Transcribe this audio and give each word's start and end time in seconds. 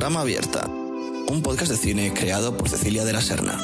Trama 0.00 0.22
Abierta, 0.22 0.66
un 0.66 1.42
podcast 1.42 1.70
de 1.72 1.76
cine 1.76 2.14
creado 2.14 2.56
por 2.56 2.70
Cecilia 2.70 3.04
de 3.04 3.12
la 3.12 3.20
Serna. 3.20 3.58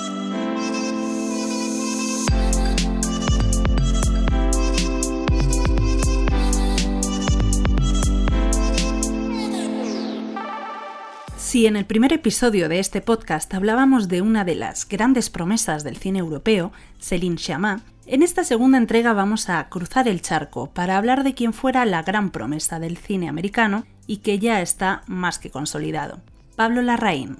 Si 11.38 11.66
en 11.66 11.76
el 11.76 11.86
primer 11.86 12.12
episodio 12.12 12.68
de 12.68 12.80
este 12.80 13.00
podcast 13.00 13.54
hablábamos 13.54 14.08
de 14.08 14.20
una 14.20 14.44
de 14.44 14.56
las 14.56 14.86
grandes 14.86 15.30
promesas 15.30 15.84
del 15.84 15.96
cine 15.96 16.18
europeo, 16.18 16.70
Céline 17.00 17.38
Sciamma, 17.38 17.80
en 18.04 18.22
esta 18.22 18.44
segunda 18.44 18.76
entrega 18.76 19.14
vamos 19.14 19.48
a 19.48 19.66
cruzar 19.70 20.06
el 20.06 20.20
charco 20.20 20.70
para 20.70 20.98
hablar 20.98 21.24
de 21.24 21.32
quien 21.32 21.54
fuera 21.54 21.86
la 21.86 22.02
gran 22.02 22.30
promesa 22.30 22.78
del 22.78 22.98
cine 22.98 23.30
americano 23.30 23.86
y 24.06 24.18
que 24.18 24.38
ya 24.38 24.60
está 24.62 25.02
más 25.06 25.38
que 25.38 25.50
consolidado, 25.50 26.20
Pablo 26.56 26.82
Larraín. 26.82 27.38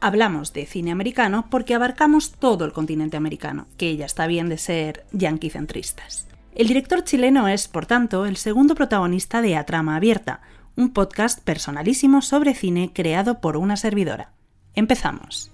Hablamos 0.00 0.52
de 0.52 0.66
cine 0.66 0.90
americano 0.90 1.46
porque 1.48 1.74
abarcamos 1.74 2.32
todo 2.32 2.64
el 2.64 2.72
continente 2.72 3.16
americano, 3.16 3.66
que 3.76 3.96
ya 3.96 4.06
está 4.06 4.26
bien 4.26 4.48
de 4.48 4.58
ser 4.58 5.06
yanquicentristas. 5.12 6.26
El 6.54 6.66
director 6.66 7.04
chileno 7.04 7.48
es, 7.48 7.68
por 7.68 7.86
tanto, 7.86 8.26
el 8.26 8.36
segundo 8.36 8.74
protagonista 8.74 9.40
de 9.40 9.56
A 9.56 9.64
Trama 9.64 9.96
Abierta, 9.96 10.40
un 10.76 10.92
podcast 10.92 11.40
personalísimo 11.40 12.20
sobre 12.20 12.54
cine 12.54 12.90
creado 12.92 13.40
por 13.40 13.56
una 13.56 13.76
servidora. 13.76 14.32
Empezamos. 14.74 15.50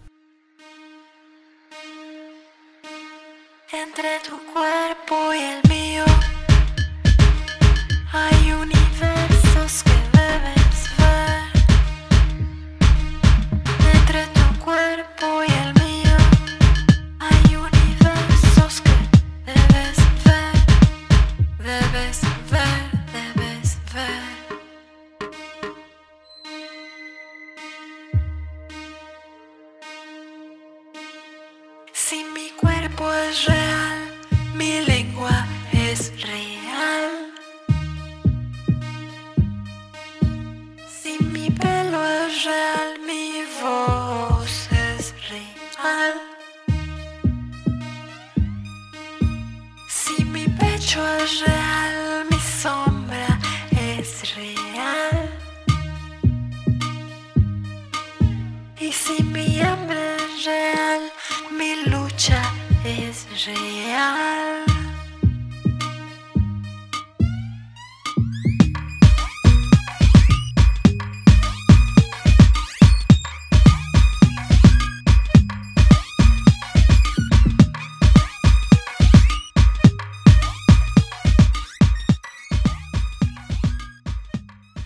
Entre 3.70 4.08
tu 4.28 4.36
cuerpo 4.52 5.34
y 5.34 5.38
el 5.38 5.68
mío 5.68 6.04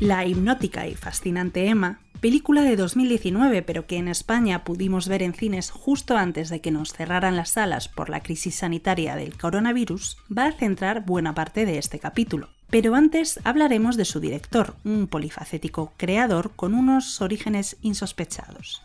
La 0.03 0.27
hipnótica 0.27 0.89
y 0.89 0.97
fascinante 0.97 1.69
Emma, 1.69 2.01
película 2.23 2.63
de 2.63 2.77
2019 2.77 3.63
pero 3.63 3.89
que 3.89 3.97
en 3.97 4.07
España 4.07 4.63
pudimos 4.63 5.09
ver 5.09 5.25
en 5.25 5.35
cines 5.35 5.73
justo 5.73 6.17
antes 6.17 6.51
de 6.51 6.61
que 6.61 6.71
nos 6.71 6.93
cerraran 6.93 7.35
las 7.35 7.51
salas 7.51 7.89
por 7.89 8.09
la 8.09 8.23
crisis 8.23 8.55
sanitaria 8.55 9.17
del 9.17 9.37
coronavirus, 9.37 10.17
va 10.31 10.47
a 10.47 10.53
centrar 10.53 11.05
buena 11.05 11.35
parte 11.35 11.67
de 11.67 11.79
este 11.79 11.99
capítulo. 11.99 12.49
Pero 12.71 12.95
antes 12.95 13.41
hablaremos 13.43 13.97
de 13.97 14.05
su 14.05 14.21
director, 14.21 14.77
un 14.85 15.09
polifacético 15.09 15.93
creador 15.97 16.53
con 16.55 16.75
unos 16.75 17.21
orígenes 17.21 17.77
insospechados. 17.83 18.83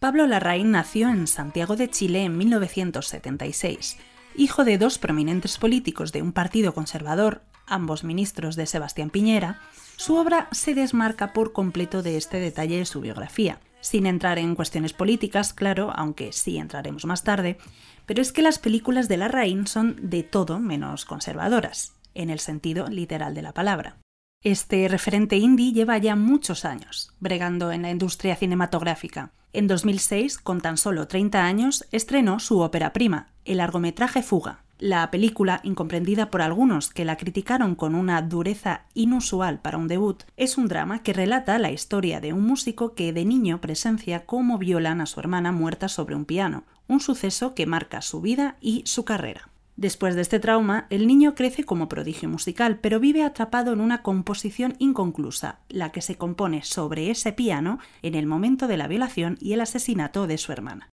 Pablo 0.00 0.26
Larraín 0.26 0.72
nació 0.72 1.10
en 1.10 1.28
Santiago 1.28 1.76
de 1.76 1.88
Chile 1.88 2.24
en 2.24 2.36
1976, 2.36 3.98
hijo 4.38 4.64
de 4.64 4.78
dos 4.78 4.98
prominentes 4.98 5.58
políticos 5.58 6.12
de 6.12 6.22
un 6.22 6.32
partido 6.32 6.72
conservador, 6.72 7.42
ambos 7.66 8.04
ministros 8.04 8.54
de 8.54 8.66
Sebastián 8.66 9.10
Piñera, 9.10 9.60
su 9.96 10.14
obra 10.14 10.48
se 10.52 10.74
desmarca 10.74 11.32
por 11.32 11.52
completo 11.52 12.02
de 12.02 12.16
este 12.16 12.38
detalle 12.38 12.78
de 12.78 12.86
su 12.86 13.00
biografía, 13.00 13.60
sin 13.80 14.06
entrar 14.06 14.38
en 14.38 14.54
cuestiones 14.54 14.92
políticas, 14.92 15.52
claro, 15.52 15.92
aunque 15.94 16.32
sí 16.32 16.56
entraremos 16.56 17.04
más 17.04 17.24
tarde, 17.24 17.58
pero 18.06 18.22
es 18.22 18.32
que 18.32 18.42
las 18.42 18.60
películas 18.60 19.08
de 19.08 19.16
Larraín 19.16 19.66
son 19.66 19.96
de 20.00 20.22
todo 20.22 20.60
menos 20.60 21.04
conservadoras, 21.04 21.94
en 22.14 22.30
el 22.30 22.38
sentido 22.38 22.86
literal 22.86 23.34
de 23.34 23.42
la 23.42 23.52
palabra. 23.52 23.98
Este 24.44 24.86
referente 24.86 25.36
indie 25.36 25.72
lleva 25.72 25.98
ya 25.98 26.14
muchos 26.14 26.64
años, 26.64 27.12
bregando 27.18 27.72
en 27.72 27.82
la 27.82 27.90
industria 27.90 28.36
cinematográfica. 28.36 29.32
En 29.52 29.66
2006, 29.66 30.38
con 30.38 30.60
tan 30.60 30.76
solo 30.76 31.08
30 31.08 31.44
años, 31.44 31.88
estrenó 31.90 32.38
su 32.38 32.60
ópera 32.60 32.92
prima, 32.92 33.32
el 33.44 33.56
largometraje 33.56 34.22
Fuga. 34.22 34.62
La 34.78 35.10
película, 35.10 35.58
incomprendida 35.64 36.30
por 36.30 36.40
algunos 36.40 36.90
que 36.90 37.04
la 37.04 37.16
criticaron 37.16 37.74
con 37.74 37.96
una 37.96 38.22
dureza 38.22 38.82
inusual 38.94 39.58
para 39.58 39.76
un 39.76 39.88
debut, 39.88 40.22
es 40.36 40.56
un 40.56 40.68
drama 40.68 41.02
que 41.02 41.12
relata 41.12 41.58
la 41.58 41.72
historia 41.72 42.20
de 42.20 42.32
un 42.32 42.46
músico 42.46 42.94
que 42.94 43.12
de 43.12 43.24
niño 43.24 43.60
presencia 43.60 44.24
cómo 44.24 44.56
violan 44.56 45.00
a 45.00 45.06
su 45.06 45.18
hermana 45.18 45.50
muerta 45.50 45.88
sobre 45.88 46.14
un 46.14 46.24
piano, 46.24 46.62
un 46.86 47.00
suceso 47.00 47.56
que 47.56 47.66
marca 47.66 48.02
su 48.02 48.20
vida 48.20 48.54
y 48.60 48.82
su 48.86 49.04
carrera. 49.04 49.48
Después 49.78 50.16
de 50.16 50.22
este 50.22 50.40
trauma, 50.40 50.88
el 50.90 51.06
niño 51.06 51.36
crece 51.36 51.62
como 51.62 51.88
prodigio 51.88 52.28
musical, 52.28 52.80
pero 52.80 52.98
vive 52.98 53.22
atrapado 53.22 53.72
en 53.72 53.80
una 53.80 54.02
composición 54.02 54.74
inconclusa, 54.80 55.60
la 55.68 55.92
que 55.92 56.02
se 56.02 56.16
compone 56.16 56.64
sobre 56.64 57.12
ese 57.12 57.32
piano 57.32 57.78
en 58.02 58.16
el 58.16 58.26
momento 58.26 58.66
de 58.66 58.76
la 58.76 58.88
violación 58.88 59.38
y 59.40 59.52
el 59.52 59.60
asesinato 59.60 60.26
de 60.26 60.36
su 60.36 60.50
hermana. 60.50 60.90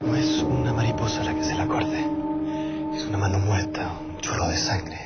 No 0.00 0.16
es 0.16 0.42
una 0.42 0.72
mariposa 0.72 1.22
la 1.22 1.32
que 1.32 1.44
se 1.44 1.54
la 1.54 1.68
corte. 1.68 2.00
Es 2.92 3.06
una 3.06 3.18
mano 3.18 3.38
muerta, 3.38 3.96
un 4.00 4.18
chorro 4.20 4.48
de 4.48 4.56
sangre. 4.56 4.98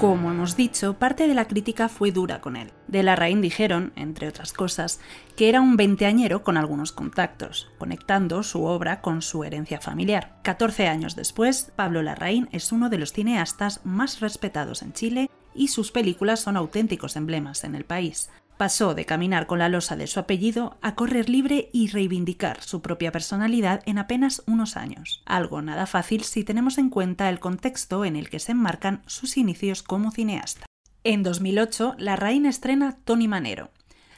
Como 0.00 0.32
hemos 0.32 0.56
dicho, 0.56 0.94
parte 0.94 1.28
de 1.28 1.34
la 1.34 1.46
crítica 1.46 1.88
fue 1.88 2.10
dura 2.10 2.40
con 2.40 2.56
él. 2.56 2.72
De 2.92 3.02
Larraín 3.02 3.40
dijeron, 3.40 3.94
entre 3.96 4.28
otras 4.28 4.52
cosas, 4.52 5.00
que 5.34 5.48
era 5.48 5.62
un 5.62 5.78
veinteañero 5.78 6.44
con 6.44 6.58
algunos 6.58 6.92
contactos, 6.92 7.70
conectando 7.78 8.42
su 8.42 8.64
obra 8.64 9.00
con 9.00 9.22
su 9.22 9.44
herencia 9.44 9.80
familiar. 9.80 10.36
14 10.42 10.88
años 10.88 11.16
después, 11.16 11.72
Pablo 11.74 12.02
Larraín 12.02 12.50
es 12.52 12.70
uno 12.70 12.90
de 12.90 12.98
los 12.98 13.14
cineastas 13.14 13.80
más 13.84 14.20
respetados 14.20 14.82
en 14.82 14.92
Chile 14.92 15.30
y 15.54 15.68
sus 15.68 15.90
películas 15.90 16.40
son 16.40 16.58
auténticos 16.58 17.16
emblemas 17.16 17.64
en 17.64 17.76
el 17.76 17.86
país. 17.86 18.28
Pasó 18.58 18.94
de 18.94 19.06
caminar 19.06 19.46
con 19.46 19.58
la 19.58 19.70
losa 19.70 19.96
de 19.96 20.06
su 20.06 20.20
apellido 20.20 20.76
a 20.82 20.94
correr 20.94 21.30
libre 21.30 21.70
y 21.72 21.88
reivindicar 21.88 22.62
su 22.62 22.82
propia 22.82 23.10
personalidad 23.10 23.82
en 23.86 23.96
apenas 23.96 24.42
unos 24.46 24.76
años. 24.76 25.22
Algo 25.24 25.62
nada 25.62 25.86
fácil 25.86 26.24
si 26.24 26.44
tenemos 26.44 26.76
en 26.76 26.90
cuenta 26.90 27.30
el 27.30 27.40
contexto 27.40 28.04
en 28.04 28.16
el 28.16 28.28
que 28.28 28.38
se 28.38 28.52
enmarcan 28.52 29.02
sus 29.06 29.38
inicios 29.38 29.82
como 29.82 30.10
cineasta. 30.10 30.66
En 31.04 31.24
2008, 31.24 31.96
Larraín 31.98 32.46
estrena 32.46 32.96
Tony 33.04 33.26
Manero. 33.26 33.70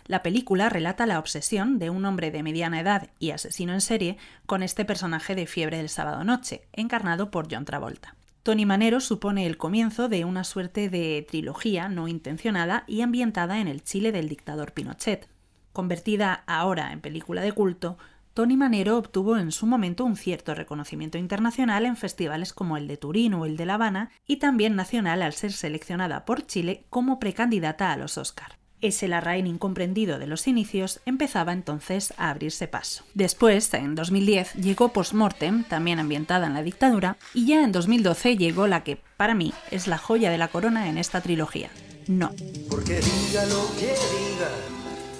La 0.04 0.22
película 0.22 0.68
relata 0.68 1.06
la 1.06 1.18
obsesión 1.18 1.78
de 1.78 1.88
un 1.88 2.04
hombre 2.04 2.30
de 2.30 2.42
mediana 2.42 2.78
edad 2.78 3.08
y 3.18 3.30
asesino 3.30 3.72
en 3.72 3.80
serie 3.80 4.18
con 4.44 4.62
este 4.62 4.84
personaje 4.84 5.34
de 5.34 5.46
fiebre 5.46 5.78
del 5.78 5.88
sábado 5.88 6.24
noche, 6.24 6.68
encarnado 6.74 7.30
por 7.30 7.48
John 7.50 7.64
Travolta. 7.64 8.16
Tony 8.42 8.66
Manero 8.66 9.00
supone 9.00 9.46
el 9.46 9.56
comienzo 9.56 10.10
de 10.10 10.26
una 10.26 10.44
suerte 10.44 10.90
de 10.90 11.26
trilogía 11.26 11.88
no 11.88 12.06
intencionada 12.06 12.84
y 12.86 13.00
ambientada 13.00 13.60
en 13.60 13.68
el 13.68 13.82
Chile 13.82 14.12
del 14.12 14.28
dictador 14.28 14.72
Pinochet. 14.72 15.26
Convertida 15.72 16.44
ahora 16.46 16.92
en 16.92 17.00
película 17.00 17.40
de 17.40 17.52
culto, 17.52 17.96
Tony 18.34 18.56
Manero 18.56 18.98
obtuvo 18.98 19.38
en 19.38 19.52
su 19.52 19.64
momento 19.64 20.04
un 20.04 20.16
cierto 20.16 20.56
reconocimiento 20.56 21.18
internacional 21.18 21.86
en 21.86 21.96
festivales 21.96 22.52
como 22.52 22.76
el 22.76 22.88
de 22.88 22.96
Turín 22.96 23.32
o 23.34 23.46
el 23.46 23.56
de 23.56 23.64
La 23.64 23.74
Habana 23.74 24.10
y 24.26 24.38
también 24.38 24.74
nacional 24.74 25.22
al 25.22 25.34
ser 25.34 25.52
seleccionada 25.52 26.24
por 26.24 26.44
Chile 26.44 26.84
como 26.90 27.20
precandidata 27.20 27.92
a 27.92 27.96
los 27.96 28.18
Oscar. 28.18 28.58
Ese 28.80 29.06
Larraín 29.06 29.46
incomprendido 29.46 30.18
de 30.18 30.26
los 30.26 30.48
inicios 30.48 31.00
empezaba 31.06 31.52
entonces 31.52 32.12
a 32.16 32.28
abrirse 32.30 32.66
paso. 32.66 33.04
Después, 33.14 33.72
en 33.72 33.94
2010, 33.94 34.54
llegó 34.54 34.88
Postmortem, 34.88 35.62
también 35.62 36.00
ambientada 36.00 36.48
en 36.48 36.54
la 36.54 36.62
dictadura, 36.62 37.16
y 37.32 37.46
ya 37.46 37.62
en 37.62 37.70
2012 37.70 38.36
llegó 38.36 38.66
la 38.66 38.82
que, 38.82 38.98
para 39.16 39.34
mí, 39.34 39.54
es 39.70 39.86
la 39.86 39.96
joya 39.96 40.30
de 40.30 40.38
la 40.38 40.48
corona 40.48 40.88
en 40.88 40.98
esta 40.98 41.20
trilogía. 41.22 41.70
No. 42.08 42.32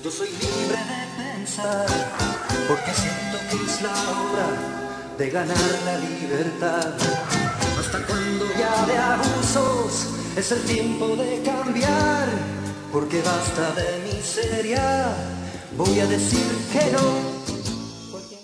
Yo 0.05 0.11
soy 0.11 0.29
libre 0.29 0.77
de 0.77 1.23
pensar, 1.33 1.87
porque 2.69 2.91
siento 2.93 3.39
que 3.49 3.65
es 3.65 3.81
la 3.81 3.91
hora 3.91 5.17
de 5.17 5.31
ganar 5.31 5.57
la 5.87 5.97
libertad. 5.97 6.93
Hasta 7.79 8.07
cuando 8.07 8.45
ya 8.59 8.85
de 8.85 8.99
abusos 8.99 10.11
es 10.37 10.53
el 10.53 10.63
tiempo 10.65 11.17
de 11.17 11.41
cambiar, 11.43 12.29
porque 12.93 13.23
basta 13.23 13.73
de 13.73 14.15
miseria, 14.15 15.07
voy 15.75 15.99
a 16.01 16.07
decir 16.07 16.53
que 16.71 16.93
no. 16.93 17.35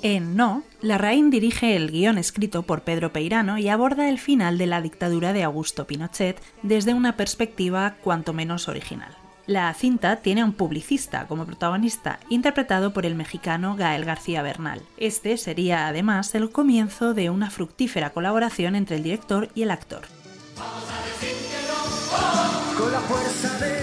En 0.03 0.37
No, 0.37 0.63
Larraín 0.81 1.29
dirige 1.29 1.77
el 1.77 1.91
guion 1.91 2.17
escrito 2.17 2.63
por 2.63 2.85
Pedro 2.85 3.13
Peirano 3.13 3.59
y 3.59 3.69
aborda 3.69 4.09
el 4.09 4.19
final 4.19 4.57
de 4.57 4.67
la 4.67 4.81
dictadura 4.81 5.35
de 5.35 5.43
Augusto 5.43 5.87
Pinochet 5.87 6.41
desde 6.63 6.95
una 6.95 7.19
perspectiva 7.19 7.97
cuanto 8.03 8.33
menos 8.33 8.67
original. 8.67 9.20
La 9.51 9.75
cinta 9.75 10.15
tiene 10.15 10.43
a 10.43 10.45
un 10.45 10.53
publicista 10.53 11.27
como 11.27 11.45
protagonista, 11.45 12.21
interpretado 12.29 12.93
por 12.93 13.05
el 13.05 13.17
mexicano 13.17 13.75
Gael 13.75 14.05
García 14.05 14.43
Bernal. 14.43 14.81
Este 14.97 15.37
sería 15.39 15.89
además 15.89 16.37
el 16.37 16.53
comienzo 16.53 17.15
de 17.15 17.31
una 17.31 17.51
fructífera 17.51 18.11
colaboración 18.11 18.77
entre 18.77 18.95
el 18.95 19.03
director 19.03 19.49
y 19.57 19.63
el 19.63 19.73
actor. 19.73 20.03
Con 22.79 22.93
la 22.93 23.01
fuerza 23.01 23.59
de 23.59 23.80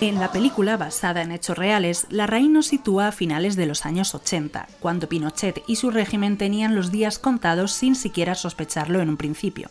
En 0.00 0.18
la 0.18 0.32
película, 0.32 0.78
basada 0.78 1.20
en 1.20 1.30
hechos 1.30 1.58
reales, 1.58 2.06
Larraín 2.08 2.54
nos 2.54 2.68
sitúa 2.68 3.08
a 3.08 3.12
finales 3.12 3.54
de 3.54 3.66
los 3.66 3.84
años 3.84 4.14
80, 4.14 4.66
cuando 4.80 5.10
Pinochet 5.10 5.62
y 5.66 5.76
su 5.76 5.90
régimen 5.90 6.38
tenían 6.38 6.74
los 6.74 6.90
días 6.90 7.18
contados 7.18 7.72
sin 7.72 7.94
siquiera 7.94 8.34
sospecharlo 8.34 9.02
en 9.02 9.10
un 9.10 9.18
principio. 9.18 9.68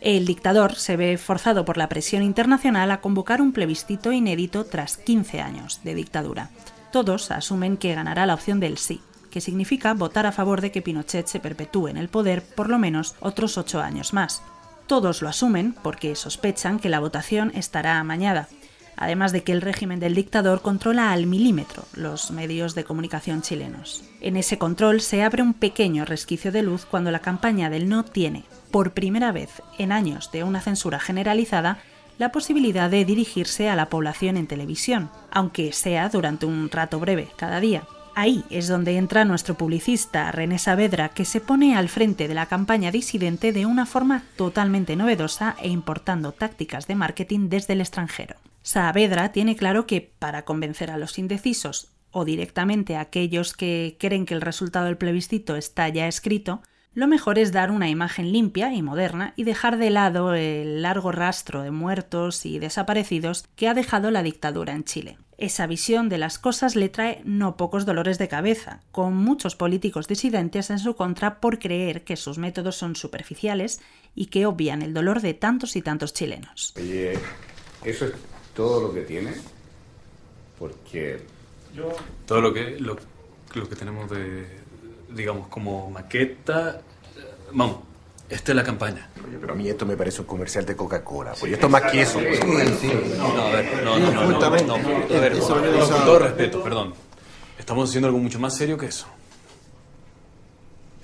El 0.00 0.24
dictador 0.24 0.76
se 0.76 0.96
ve 0.96 1.18
forzado 1.18 1.64
por 1.64 1.78
la 1.78 1.88
presión 1.88 2.22
internacional 2.22 2.92
a 2.92 3.00
convocar 3.00 3.42
un 3.42 3.52
plebiscito 3.52 4.12
inédito 4.12 4.66
tras 4.66 4.98
15 4.98 5.40
años 5.40 5.80
de 5.82 5.96
dictadura. 5.96 6.50
Todos 6.92 7.32
asumen 7.32 7.76
que 7.76 7.92
ganará 7.92 8.24
la 8.24 8.34
opción 8.34 8.60
del 8.60 8.78
sí, 8.78 9.00
que 9.32 9.40
significa 9.40 9.94
votar 9.94 10.26
a 10.26 10.32
favor 10.32 10.60
de 10.60 10.70
que 10.70 10.80
Pinochet 10.80 11.26
se 11.26 11.40
perpetúe 11.40 11.88
en 11.88 11.96
el 11.96 12.08
poder 12.08 12.44
por 12.54 12.68
lo 12.68 12.78
menos 12.78 13.16
otros 13.18 13.58
ocho 13.58 13.80
años 13.80 14.12
más. 14.12 14.42
Todos 14.86 15.22
lo 15.22 15.28
asumen 15.28 15.74
porque 15.82 16.14
sospechan 16.14 16.78
que 16.78 16.88
la 16.88 17.00
votación 17.00 17.50
estará 17.56 17.98
amañada, 17.98 18.48
además 18.96 19.32
de 19.32 19.42
que 19.42 19.52
el 19.52 19.60
régimen 19.60 20.00
del 20.00 20.14
dictador 20.14 20.62
controla 20.62 21.12
al 21.12 21.26
milímetro 21.26 21.84
los 21.94 22.30
medios 22.30 22.74
de 22.74 22.84
comunicación 22.84 23.42
chilenos. 23.42 24.04
En 24.20 24.36
ese 24.36 24.58
control 24.58 25.00
se 25.00 25.22
abre 25.22 25.42
un 25.42 25.54
pequeño 25.54 26.04
resquicio 26.04 26.52
de 26.52 26.62
luz 26.62 26.86
cuando 26.86 27.10
la 27.10 27.20
campaña 27.20 27.70
del 27.70 27.88
no 27.88 28.04
tiene, 28.04 28.44
por 28.70 28.92
primera 28.92 29.32
vez 29.32 29.62
en 29.78 29.92
años 29.92 30.30
de 30.32 30.44
una 30.44 30.60
censura 30.60 30.98
generalizada, 30.98 31.78
la 32.18 32.32
posibilidad 32.32 32.90
de 32.90 33.04
dirigirse 33.04 33.68
a 33.68 33.76
la 33.76 33.90
población 33.90 34.36
en 34.36 34.46
televisión, 34.46 35.10
aunque 35.30 35.72
sea 35.72 36.08
durante 36.08 36.46
un 36.46 36.70
rato 36.70 36.98
breve 36.98 37.28
cada 37.36 37.60
día. 37.60 37.84
Ahí 38.14 38.44
es 38.48 38.66
donde 38.66 38.96
entra 38.96 39.26
nuestro 39.26 39.56
publicista 39.56 40.32
René 40.32 40.58
Saavedra, 40.58 41.10
que 41.10 41.26
se 41.26 41.42
pone 41.42 41.76
al 41.76 41.90
frente 41.90 42.28
de 42.28 42.34
la 42.34 42.46
campaña 42.46 42.90
disidente 42.90 43.52
de 43.52 43.66
una 43.66 43.84
forma 43.84 44.22
totalmente 44.36 44.96
novedosa 44.96 45.54
e 45.60 45.68
importando 45.68 46.32
tácticas 46.32 46.86
de 46.86 46.94
marketing 46.94 47.50
desde 47.50 47.74
el 47.74 47.82
extranjero. 47.82 48.36
Saavedra 48.66 49.30
tiene 49.30 49.54
claro 49.54 49.86
que 49.86 50.00
para 50.00 50.44
convencer 50.44 50.90
a 50.90 50.98
los 50.98 51.20
indecisos 51.20 51.92
o 52.10 52.24
directamente 52.24 52.96
a 52.96 53.00
aquellos 53.00 53.52
que 53.52 53.96
creen 54.00 54.26
que 54.26 54.34
el 54.34 54.40
resultado 54.40 54.86
del 54.86 54.96
plebiscito 54.96 55.54
está 55.54 55.88
ya 55.88 56.08
escrito, 56.08 56.62
lo 56.92 57.06
mejor 57.06 57.38
es 57.38 57.52
dar 57.52 57.70
una 57.70 57.88
imagen 57.88 58.32
limpia 58.32 58.74
y 58.74 58.82
moderna 58.82 59.34
y 59.36 59.44
dejar 59.44 59.78
de 59.78 59.90
lado 59.90 60.34
el 60.34 60.82
largo 60.82 61.12
rastro 61.12 61.62
de 61.62 61.70
muertos 61.70 62.44
y 62.44 62.58
desaparecidos 62.58 63.44
que 63.54 63.68
ha 63.68 63.74
dejado 63.74 64.10
la 64.10 64.24
dictadura 64.24 64.72
en 64.72 64.82
Chile. 64.82 65.16
Esa 65.38 65.68
visión 65.68 66.08
de 66.08 66.18
las 66.18 66.40
cosas 66.40 66.74
le 66.74 66.88
trae 66.88 67.22
no 67.24 67.56
pocos 67.56 67.86
dolores 67.86 68.18
de 68.18 68.26
cabeza, 68.26 68.80
con 68.90 69.14
muchos 69.16 69.54
políticos 69.54 70.08
disidentes 70.08 70.70
en 70.70 70.80
su 70.80 70.96
contra 70.96 71.40
por 71.40 71.60
creer 71.60 72.02
que 72.02 72.16
sus 72.16 72.36
métodos 72.36 72.74
son 72.74 72.96
superficiales 72.96 73.80
y 74.16 74.26
que 74.26 74.44
obvian 74.44 74.82
el 74.82 74.92
dolor 74.92 75.20
de 75.20 75.34
tantos 75.34 75.76
y 75.76 75.82
tantos 75.82 76.14
chilenos. 76.14 76.74
Oye, 76.76 77.12
¿eso 77.84 78.06
es 78.06 78.35
todo 78.56 78.80
lo 78.88 78.92
que 78.94 79.02
tiene? 79.02 79.32
Porque 80.58 81.20
Todo 82.26 82.40
lo 82.40 82.52
que, 82.52 82.80
lo, 82.80 82.96
lo 83.54 83.68
que 83.68 83.76
tenemos 83.76 84.10
de, 84.10 84.46
digamos, 85.10 85.48
como 85.48 85.90
maqueta. 85.90 86.80
Vamos, 87.52 87.76
esta 88.28 88.52
es 88.52 88.56
la 88.56 88.64
campaña. 88.64 89.10
Oye, 89.26 89.36
pero 89.38 89.52
a 89.52 89.56
mí 89.56 89.68
esto 89.68 89.84
me 89.84 89.96
parece 89.96 90.22
un 90.22 90.26
comercial 90.26 90.64
de 90.64 90.74
Coca-Cola. 90.74 91.34
Pues 91.38 91.52
esto 91.52 91.66
es 91.66 91.72
más 91.72 91.82
que 91.92 92.00
eso. 92.00 92.18
pues. 92.18 92.42
No, 93.18 93.34
no, 93.34 93.42
a 93.42 93.50
ver, 93.50 93.84
no, 93.84 93.98
no, 93.98 94.10
no, 94.10 94.22
no, 94.22 94.38
no, 94.38 94.46
a 94.46 94.50
ver, 94.50 95.36
no, 95.36 95.88
con 95.88 96.04
todo 96.04 96.18
respeto, 96.18 96.62
perdón. 96.62 96.94
Estamos 97.58 97.88
haciendo 97.88 98.08
algo 98.08 98.18
mucho 98.18 98.40
más 98.40 98.56
serio 98.56 98.78
que 98.78 98.86
eso. 98.86 99.06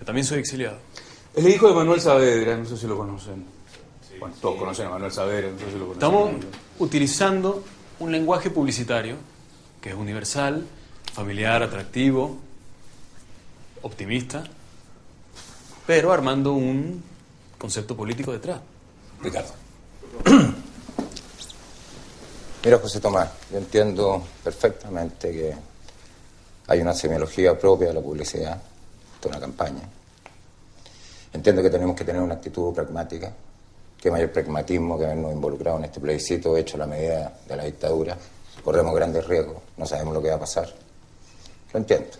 Yo 0.00 0.06
también 0.06 0.24
soy 0.26 0.38
exiliado. 0.40 0.78
Es 1.34 1.44
el 1.44 1.52
hijo 1.52 1.68
de 1.68 1.74
Manuel 1.74 2.00
Saavedra, 2.00 2.56
no 2.56 2.64
sé 2.64 2.76
si 2.76 2.86
lo 2.86 2.96
conocen. 2.96 3.44
Bueno, 4.22 4.36
todos 4.40 4.56
conocen 4.56 4.86
a 4.86 4.90
Manuel 4.90 5.10
sé 5.10 5.20
si 5.72 5.78
lo. 5.80 5.94
Estamos 5.94 6.30
utilizando 6.78 7.64
un 7.98 8.12
lenguaje 8.12 8.50
publicitario 8.50 9.16
que 9.80 9.88
es 9.88 9.96
universal, 9.96 10.64
familiar, 11.12 11.60
atractivo, 11.60 12.36
optimista, 13.82 14.44
pero 15.88 16.12
armando 16.12 16.52
un 16.52 17.02
concepto 17.58 17.96
político 17.96 18.30
detrás. 18.30 18.60
Ricardo. 19.20 19.54
Mira, 22.64 22.78
José 22.78 23.00
Tomás, 23.00 23.28
yo 23.50 23.58
entiendo 23.58 24.22
perfectamente 24.44 25.32
que 25.32 25.52
hay 26.68 26.80
una 26.80 26.94
semiología 26.94 27.58
propia 27.58 27.88
de 27.88 27.94
la 27.94 28.00
publicidad, 28.00 28.62
de 29.20 29.28
una 29.28 29.40
campaña. 29.40 29.82
Entiendo 31.32 31.60
que 31.60 31.70
tenemos 31.70 31.96
que 31.96 32.04
tener 32.04 32.22
una 32.22 32.34
actitud 32.34 32.72
pragmática, 32.72 33.32
que 34.02 34.10
mayor 34.10 34.32
pragmatismo 34.32 34.98
que 34.98 35.04
habernos 35.04 35.32
involucrado 35.32 35.78
en 35.78 35.84
este 35.84 36.00
plebiscito 36.00 36.56
hecho 36.56 36.74
a 36.74 36.80
la 36.80 36.86
medida 36.88 37.38
de 37.46 37.56
la 37.56 37.62
dictadura. 37.62 38.18
Corremos 38.64 38.92
grandes 38.96 39.24
riesgos, 39.28 39.58
no 39.76 39.86
sabemos 39.86 40.12
lo 40.12 40.20
que 40.20 40.28
va 40.28 40.34
a 40.34 40.40
pasar. 40.40 40.68
Lo 41.72 41.78
entiendo. 41.78 42.10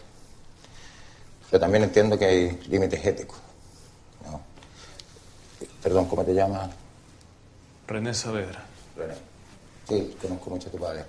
Pero 1.50 1.60
también 1.60 1.82
entiendo 1.82 2.16
que 2.16 2.24
hay 2.24 2.60
límites 2.68 3.04
éticos. 3.04 3.36
¿no? 4.24 4.40
Perdón, 5.82 6.06
¿cómo 6.06 6.24
te 6.24 6.32
llamas? 6.32 6.70
René 7.88 8.14
Saavedra. 8.14 8.64
René. 8.96 9.14
Sí, 9.88 10.16
conozco 10.22 10.50
mucho 10.50 10.68
a 10.68 10.70
tu 10.70 10.78
padre. 10.78 11.04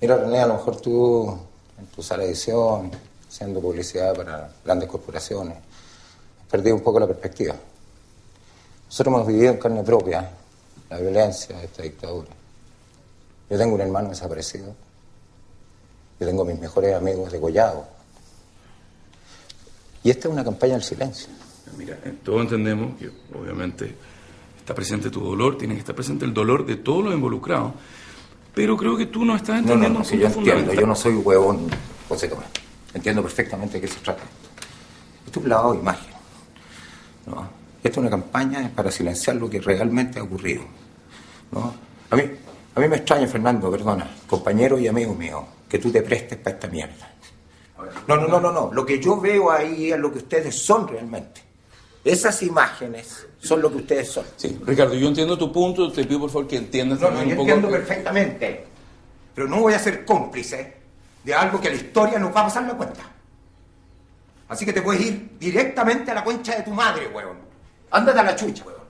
Mira, 0.00 0.18
René, 0.18 0.38
a 0.38 0.46
lo 0.46 0.54
mejor 0.54 0.80
tú, 0.80 1.36
en 1.76 1.86
tu 1.86 2.00
sala 2.00 2.22
de 2.22 2.28
edición, 2.28 2.92
haciendo 3.28 3.60
publicidad 3.60 4.14
para 4.14 4.52
grandes 4.64 4.88
corporaciones, 4.88 5.56
has 5.56 6.46
perdido 6.48 6.76
un 6.76 6.82
poco 6.82 7.00
la 7.00 7.08
perspectiva. 7.08 7.56
Nosotros 8.90 9.14
hemos 9.14 9.26
vivido 9.28 9.52
en 9.52 9.58
carne 9.58 9.84
propia 9.84 10.28
la 10.90 10.98
violencia 10.98 11.56
de 11.56 11.66
esta 11.66 11.84
dictadura. 11.84 12.26
Yo 13.48 13.56
tengo 13.56 13.76
un 13.76 13.80
hermano 13.80 14.08
desaparecido. 14.08 14.74
Yo 16.18 16.26
tengo 16.26 16.42
a 16.42 16.46
mis 16.46 16.58
mejores 16.58 16.96
amigos 16.96 17.30
degollados. 17.30 17.84
Y 20.02 20.10
esta 20.10 20.26
es 20.26 20.34
una 20.34 20.42
campaña 20.42 20.72
del 20.72 20.82
silencio. 20.82 21.28
Mira, 21.78 22.00
eh, 22.04 22.16
todos 22.24 22.40
entendemos 22.42 22.98
que 22.98 23.12
obviamente 23.32 23.94
está 24.58 24.74
presente 24.74 25.08
tu 25.08 25.20
dolor, 25.20 25.56
tiene 25.56 25.74
que 25.74 25.80
estar 25.80 25.94
presente 25.94 26.24
el 26.24 26.34
dolor 26.34 26.66
de 26.66 26.74
todos 26.74 27.04
los 27.04 27.14
involucrados, 27.14 27.74
pero 28.52 28.76
creo 28.76 28.96
que 28.96 29.06
tú 29.06 29.24
no 29.24 29.36
estás 29.36 29.62
No, 29.62 29.68
no, 29.76 29.84
entendiendo 29.84 29.98
no, 30.00 30.04
un 30.04 30.04
si 30.04 30.18
yo 30.18 30.26
entiendo, 30.26 30.74
yo 30.74 30.86
no 30.86 30.96
soy 30.96 31.14
huevón, 31.14 31.68
José 32.08 32.26
Tomás. 32.26 32.46
Entiendo 32.92 33.22
perfectamente 33.22 33.74
de 33.74 33.82
qué 33.82 33.86
se 33.86 34.00
trata. 34.00 34.24
Esto 35.26 35.38
es 35.38 35.44
un 35.44 35.48
lavado 35.48 35.74
de 35.74 35.78
imagen. 35.78 36.09
¿No? 37.82 37.88
Esto 37.88 37.88
es 37.88 37.96
una 37.98 38.10
campaña 38.10 38.70
para 38.74 38.90
silenciar 38.90 39.36
lo 39.36 39.48
que 39.48 39.60
realmente 39.60 40.18
ha 40.18 40.22
ocurrido. 40.22 40.64
¿no? 41.52 41.74
A, 42.10 42.16
mí, 42.16 42.22
a 42.74 42.80
mí 42.80 42.88
me 42.88 42.96
extraña, 42.96 43.26
Fernando, 43.26 43.70
perdona, 43.70 44.08
compañero 44.26 44.78
y 44.78 44.88
amigo 44.88 45.14
mío, 45.14 45.46
que 45.68 45.78
tú 45.78 45.90
te 45.90 46.02
prestes 46.02 46.38
para 46.38 46.56
esta 46.56 46.68
mierda. 46.68 47.10
No, 48.06 48.16
no, 48.16 48.28
no, 48.28 48.40
no, 48.40 48.52
no. 48.52 48.70
Lo 48.72 48.84
que 48.84 49.00
yo 49.00 49.20
veo 49.20 49.50
ahí 49.50 49.90
es 49.90 49.98
lo 49.98 50.12
que 50.12 50.18
ustedes 50.18 50.54
son 50.54 50.86
realmente. 50.86 51.42
Esas 52.04 52.42
imágenes 52.42 53.26
son 53.38 53.60
lo 53.60 53.70
que 53.70 53.78
ustedes 53.78 54.08
son. 54.08 54.24
Sí, 54.36 54.58
Ricardo, 54.64 54.94
yo 54.94 55.08
entiendo 55.08 55.36
tu 55.36 55.52
punto, 55.52 55.90
te 55.92 56.04
pido 56.04 56.20
por 56.20 56.30
favor 56.30 56.48
que 56.48 56.56
entiendas 56.56 57.00
No, 57.00 57.10
no, 57.10 57.16
también 57.16 57.36
yo 57.36 57.42
un 57.42 57.46
poco... 57.46 57.56
entiendo 57.56 57.78
perfectamente. 57.78 58.64
Pero 59.34 59.48
no 59.48 59.60
voy 59.60 59.74
a 59.74 59.78
ser 59.78 60.04
cómplice 60.04 60.76
de 61.24 61.34
algo 61.34 61.60
que 61.60 61.68
la 61.68 61.76
historia 61.76 62.18
nos 62.18 62.34
va 62.34 62.40
a 62.40 62.44
pasar 62.44 62.64
la 62.64 62.74
cuenta. 62.74 63.00
Así 64.48 64.64
que 64.64 64.72
te 64.72 64.82
puedes 64.82 65.02
ir 65.02 65.30
directamente 65.38 66.10
a 66.10 66.14
la 66.14 66.24
concha 66.24 66.56
de 66.56 66.62
tu 66.62 66.70
madre, 66.70 67.08
weón. 67.08 67.49
Ándate 67.90 68.20
a 68.20 68.22
la 68.22 68.36
chucha, 68.36 68.64
weón. 68.64 68.80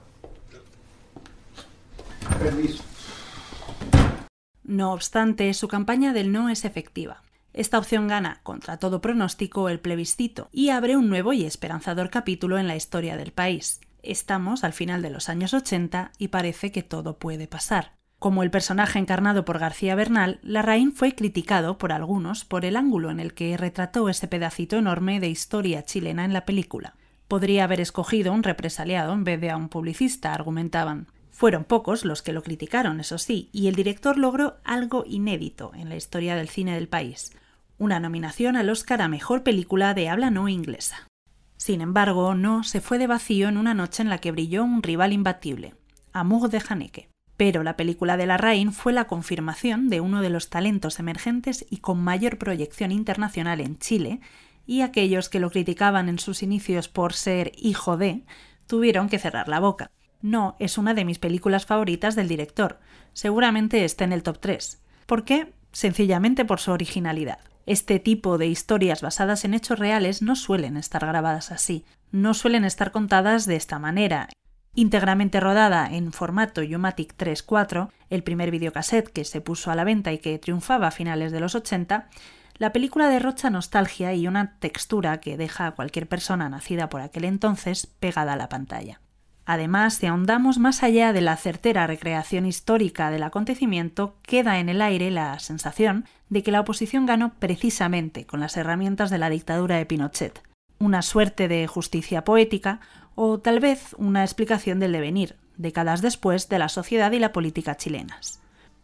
No 4.63 4.93
obstante, 4.93 5.53
su 5.53 5.67
campaña 5.67 6.13
del 6.13 6.31
no 6.31 6.49
es 6.49 6.65
efectiva. 6.65 7.23
Esta 7.53 7.77
opción 7.77 8.07
gana, 8.07 8.39
contra 8.43 8.77
todo 8.77 9.01
pronóstico, 9.01 9.67
el 9.67 9.81
plebiscito 9.81 10.47
y 10.51 10.69
abre 10.69 10.95
un 10.95 11.09
nuevo 11.09 11.33
y 11.33 11.43
esperanzador 11.43 12.09
capítulo 12.09 12.57
en 12.57 12.67
la 12.67 12.77
historia 12.77 13.17
del 13.17 13.33
país. 13.33 13.81
Estamos 14.01 14.63
al 14.63 14.73
final 14.73 15.01
de 15.01 15.09
los 15.09 15.27
años 15.29 15.53
80 15.53 16.13
y 16.17 16.29
parece 16.29 16.71
que 16.71 16.83
todo 16.83 17.17
puede 17.17 17.47
pasar. 17.47 17.93
Como 18.19 18.43
el 18.43 18.51
personaje 18.51 18.99
encarnado 18.99 19.45
por 19.45 19.59
García 19.59 19.95
Bernal, 19.95 20.39
Larraín 20.43 20.93
fue 20.93 21.15
criticado 21.15 21.77
por 21.77 21.91
algunos 21.91 22.45
por 22.45 22.65
el 22.65 22.77
ángulo 22.77 23.11
en 23.11 23.19
el 23.19 23.33
que 23.33 23.57
retrató 23.57 24.07
ese 24.09 24.27
pedacito 24.27 24.77
enorme 24.77 25.19
de 25.19 25.27
historia 25.27 25.83
chilena 25.83 26.23
en 26.23 26.31
la 26.31 26.45
película. 26.45 26.95
Podría 27.31 27.63
haber 27.63 27.79
escogido 27.79 28.33
un 28.33 28.43
represaliado 28.43 29.13
en 29.13 29.23
vez 29.23 29.39
de 29.39 29.51
a 29.51 29.55
un 29.55 29.69
publicista, 29.69 30.33
argumentaban. 30.33 31.07
Fueron 31.29 31.63
pocos 31.63 32.03
los 32.03 32.21
que 32.21 32.33
lo 32.33 32.43
criticaron, 32.43 32.99
eso 32.99 33.17
sí, 33.17 33.47
y 33.53 33.69
el 33.69 33.75
director 33.75 34.17
logró 34.17 34.57
algo 34.65 35.05
inédito 35.07 35.71
en 35.73 35.87
la 35.87 35.95
historia 35.95 36.35
del 36.35 36.49
cine 36.49 36.75
del 36.75 36.89
país, 36.89 37.31
una 37.77 38.01
nominación 38.01 38.57
al 38.57 38.69
Oscar 38.69 39.01
a 39.01 39.07
Mejor 39.07 39.43
Película 39.43 39.93
de 39.93 40.09
habla 40.09 40.29
no 40.29 40.49
inglesa. 40.49 41.07
Sin 41.55 41.79
embargo, 41.79 42.35
no 42.35 42.65
se 42.65 42.81
fue 42.81 42.97
de 42.97 43.07
vacío 43.07 43.47
en 43.47 43.55
una 43.55 43.73
noche 43.73 44.03
en 44.03 44.09
la 44.09 44.17
que 44.17 44.33
brilló 44.33 44.65
un 44.65 44.83
rival 44.83 45.13
imbatible, 45.13 45.75
Amour 46.11 46.49
de 46.49 46.61
Haneke. 46.67 47.07
Pero 47.37 47.63
la 47.63 47.77
película 47.77 48.17
de 48.17 48.25
Larraín 48.25 48.73
fue 48.73 48.91
la 48.91 49.05
confirmación 49.05 49.87
de 49.87 50.01
uno 50.01 50.21
de 50.21 50.31
los 50.31 50.49
talentos 50.49 50.99
emergentes 50.99 51.65
y 51.69 51.77
con 51.77 52.03
mayor 52.03 52.37
proyección 52.37 52.91
internacional 52.91 53.61
en 53.61 53.77
Chile, 53.77 54.19
y 54.65 54.81
aquellos 54.81 55.29
que 55.29 55.39
lo 55.39 55.49
criticaban 55.49 56.09
en 56.09 56.19
sus 56.19 56.43
inicios 56.43 56.87
por 56.87 57.13
ser 57.13 57.51
hijo 57.55 57.97
de, 57.97 58.23
tuvieron 58.67 59.09
que 59.09 59.19
cerrar 59.19 59.47
la 59.47 59.59
boca. 59.59 59.91
No 60.21 60.55
es 60.59 60.77
una 60.77 60.93
de 60.93 61.05
mis 61.05 61.19
películas 61.19 61.65
favoritas 61.65 62.15
del 62.15 62.27
director, 62.27 62.79
seguramente 63.13 63.83
esté 63.83 64.03
en 64.03 64.13
el 64.13 64.23
top 64.23 64.39
3. 64.39 64.81
¿Por 65.05 65.25
qué? 65.25 65.53
Sencillamente 65.71 66.45
por 66.45 66.59
su 66.59 66.71
originalidad. 66.71 67.39
Este 67.65 67.99
tipo 67.99 68.37
de 68.37 68.47
historias 68.47 69.01
basadas 69.01 69.45
en 69.45 69.53
hechos 69.53 69.79
reales 69.79 70.21
no 70.21 70.35
suelen 70.35 70.77
estar 70.77 71.05
grabadas 71.05 71.51
así, 71.51 71.85
no 72.11 72.33
suelen 72.33 72.65
estar 72.65 72.91
contadas 72.91 73.45
de 73.45 73.55
esta 73.55 73.79
manera. 73.79 74.29
Íntegramente 74.73 75.39
rodada 75.39 75.87
en 75.91 76.13
formato 76.13 76.61
Umatic 76.61 77.15
3.4, 77.17 77.89
el 78.09 78.23
primer 78.23 78.51
videocassette 78.51 79.11
que 79.11 79.25
se 79.25 79.41
puso 79.41 79.69
a 79.69 79.75
la 79.75 79.83
venta 79.83 80.13
y 80.13 80.19
que 80.19 80.39
triunfaba 80.39 80.87
a 80.87 80.91
finales 80.91 81.31
de 81.31 81.39
los 81.39 81.55
80, 81.55 82.09
la 82.57 82.71
película 82.71 83.09
derrocha 83.09 83.49
nostalgia 83.49 84.13
y 84.13 84.27
una 84.27 84.57
textura 84.59 85.19
que 85.19 85.37
deja 85.37 85.67
a 85.67 85.71
cualquier 85.71 86.07
persona 86.07 86.49
nacida 86.49 86.89
por 86.89 87.01
aquel 87.01 87.25
entonces 87.25 87.87
pegada 87.87 88.33
a 88.33 88.37
la 88.37 88.49
pantalla. 88.49 89.01
Además, 89.45 89.95
si 89.95 90.05
ahondamos 90.05 90.59
más 90.59 90.83
allá 90.83 91.13
de 91.13 91.21
la 91.21 91.35
certera 91.35 91.87
recreación 91.87 92.45
histórica 92.45 93.09
del 93.09 93.23
acontecimiento, 93.23 94.15
queda 94.21 94.59
en 94.59 94.69
el 94.69 94.81
aire 94.81 95.11
la 95.11 95.37
sensación 95.39 96.05
de 96.29 96.43
que 96.43 96.51
la 96.51 96.61
oposición 96.61 97.05
ganó 97.05 97.33
precisamente 97.33 98.25
con 98.25 98.39
las 98.39 98.55
herramientas 98.55 99.09
de 99.09 99.17
la 99.17 99.29
dictadura 99.29 99.77
de 99.77 99.85
Pinochet, 99.85 100.43
una 100.79 101.01
suerte 101.01 101.47
de 101.47 101.67
justicia 101.67 102.23
poética 102.23 102.79
o 103.15 103.39
tal 103.39 103.59
vez 103.59 103.95
una 103.97 104.23
explicación 104.23 104.79
del 104.79 104.91
devenir, 104.91 105.35
décadas 105.57 106.01
después, 106.01 106.47
de 106.47 106.59
la 106.59 106.69
sociedad 106.69 107.11
y 107.11 107.19
la 107.19 107.33
política 107.33 107.75
chilenas. 107.75 108.40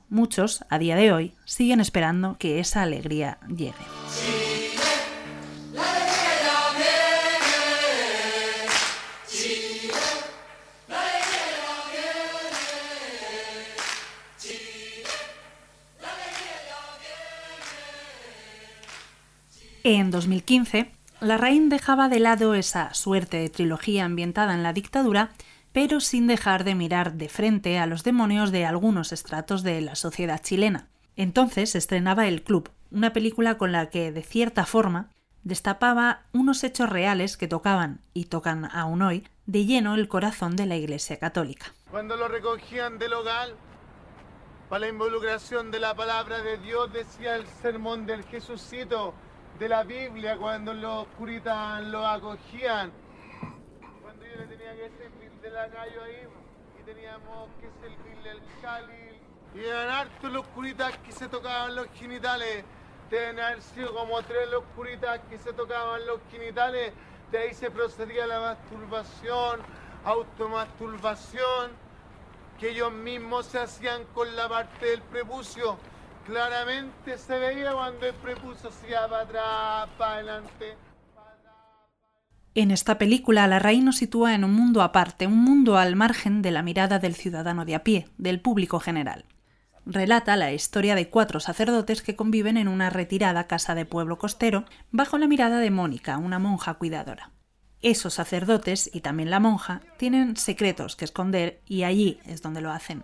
Muchos, 0.09 0.63
a 0.69 0.79
día 0.79 0.95
de 0.95 1.11
hoy, 1.11 1.33
siguen 1.45 1.81
esperando 1.81 2.37
que 2.37 2.59
esa 2.59 2.81
alegría 2.81 3.39
llegue. 3.47 3.73
En 19.83 20.11
2015, 20.11 20.91
Larraín 21.21 21.69
dejaba 21.69 22.09
de 22.09 22.19
lado 22.19 22.53
esa 22.55 22.93
suerte 22.93 23.37
de 23.37 23.49
trilogía 23.49 24.03
ambientada 24.03 24.53
en 24.53 24.61
la 24.61 24.73
dictadura, 24.73 25.31
pero 25.73 25.99
sin 25.99 26.27
dejar 26.27 26.63
de 26.63 26.75
mirar 26.75 27.13
de 27.13 27.29
frente 27.29 27.79
a 27.79 27.85
los 27.85 28.03
demonios 28.03 28.51
de 28.51 28.65
algunos 28.65 29.11
estratos 29.11 29.63
de 29.63 29.81
la 29.81 29.95
sociedad 29.95 30.41
chilena. 30.41 30.87
Entonces 31.15 31.75
estrenaba 31.75 32.27
El 32.27 32.43
Club, 32.43 32.71
una 32.91 33.13
película 33.13 33.57
con 33.57 33.71
la 33.71 33.89
que, 33.89 34.11
de 34.11 34.23
cierta 34.23 34.65
forma, 34.65 35.09
destapaba 35.43 36.23
unos 36.33 36.63
hechos 36.63 36.89
reales 36.89 37.37
que 37.37 37.47
tocaban, 37.47 38.01
y 38.13 38.25
tocan 38.25 38.65
aún 38.65 39.01
hoy, 39.01 39.27
de 39.45 39.65
lleno 39.65 39.95
el 39.95 40.07
corazón 40.07 40.55
de 40.55 40.65
la 40.65 40.75
Iglesia 40.75 41.17
Católica. 41.17 41.73
Cuando 41.89 42.17
lo 42.17 42.27
recogían 42.27 42.99
del 42.99 43.13
hogar, 43.13 43.49
para 44.69 44.81
la 44.81 44.87
involucración 44.89 45.71
de 45.71 45.79
la 45.79 45.95
palabra 45.95 46.41
de 46.41 46.57
Dios, 46.57 46.91
decía 46.91 47.35
el 47.35 47.47
sermón 47.47 48.05
del 48.05 48.23
Jesucito, 48.25 49.13
de 49.57 49.69
la 49.69 49.83
Biblia 49.83 50.37
cuando 50.37 50.73
los 50.73 51.07
curitas 51.17 51.81
lo 51.85 52.05
acogían. 52.05 52.91
Cuando 54.01 54.25
yo 54.25 54.35
le 54.35 54.47
tenía 54.47 54.75
que 54.75 55.26
de 55.47 55.53
la 55.53 55.67
gallo 55.67 56.03
ahí 56.03 56.27
y 56.79 56.83
teníamos 56.83 57.49
que 57.61 57.69
servirle 57.79 58.31
el 58.31 58.41
cáliz. 58.61 59.13
Y 59.55 59.63
eran 59.63 59.89
hartos 59.89 60.31
los 60.31 60.45
curitas 60.47 60.97
que 60.99 61.11
se 61.11 61.29
tocaban 61.29 61.75
los 61.75 61.87
genitales. 61.95 62.65
Deben 63.09 63.39
haber 63.39 63.61
sido 63.61 63.93
como 63.93 64.21
tres 64.23 64.49
los 64.49 64.63
curitas 64.75 65.19
que 65.29 65.37
se 65.37 65.53
tocaban 65.53 66.05
los 66.05 66.19
genitales. 66.29 66.91
De 67.31 67.37
ahí 67.37 67.53
se 67.53 67.71
procedía 67.71 68.27
la 68.27 68.39
masturbación, 68.39 69.61
automasturbación, 70.03 71.71
que 72.59 72.69
ellos 72.69 72.91
mismos 72.91 73.45
se 73.45 73.59
hacían 73.59 74.03
con 74.13 74.35
la 74.35 74.49
parte 74.49 74.87
del 74.87 75.01
prepucio 75.01 75.77
Claramente 76.27 77.17
se 77.17 77.39
veía 77.39 77.71
cuando 77.71 78.05
el 78.05 78.13
prepuso 78.15 78.69
se 78.69 78.89
iba 78.89 79.07
para 79.07 79.21
atrás, 79.21 79.89
para 79.97 80.13
adelante. 80.15 80.75
En 82.57 82.71
esta 82.71 82.97
película, 82.97 83.45
la 83.45 83.59
raíz 83.59 83.83
nos 83.83 83.97
sitúa 83.97 84.33
en 84.33 84.43
un 84.43 84.51
mundo 84.51 84.81
aparte, 84.81 85.27
un 85.27 85.37
mundo 85.37 85.77
al 85.77 85.95
margen 85.95 86.41
de 86.41 86.49
la 86.49 86.63
mirada 86.63 86.97
del 86.97 87.13
ciudadano 87.13 87.65
de 87.65 87.75
a 87.75 87.83
pie, 87.83 88.07
del 88.17 88.41
público 88.41 88.79
general. 88.79 89.25
Relata 89.85 90.35
la 90.37 90.51
historia 90.51 90.95
de 90.95 91.07
cuatro 91.07 91.39
sacerdotes 91.39 92.01
que 92.01 92.15
conviven 92.15 92.57
en 92.57 92.67
una 92.67 92.89
retirada 92.89 93.45
casa 93.45 93.75
de 93.75 93.85
pueblo 93.85 94.17
costero 94.17 94.65
bajo 94.89 95.19
la 95.19 95.27
mirada 95.27 95.59
de 95.59 95.69
Mónica, 95.69 96.17
una 96.17 96.39
monja 96.39 96.73
cuidadora. 96.73 97.29
Esos 97.83 98.15
sacerdotes 98.15 98.89
y 98.91 99.01
también 99.01 99.29
la 99.29 99.39
monja 99.39 99.83
tienen 99.99 100.35
secretos 100.35 100.95
que 100.95 101.05
esconder 101.05 101.61
y 101.67 101.83
allí 101.83 102.19
es 102.25 102.41
donde 102.41 102.61
lo 102.61 102.71
hacen. 102.71 103.03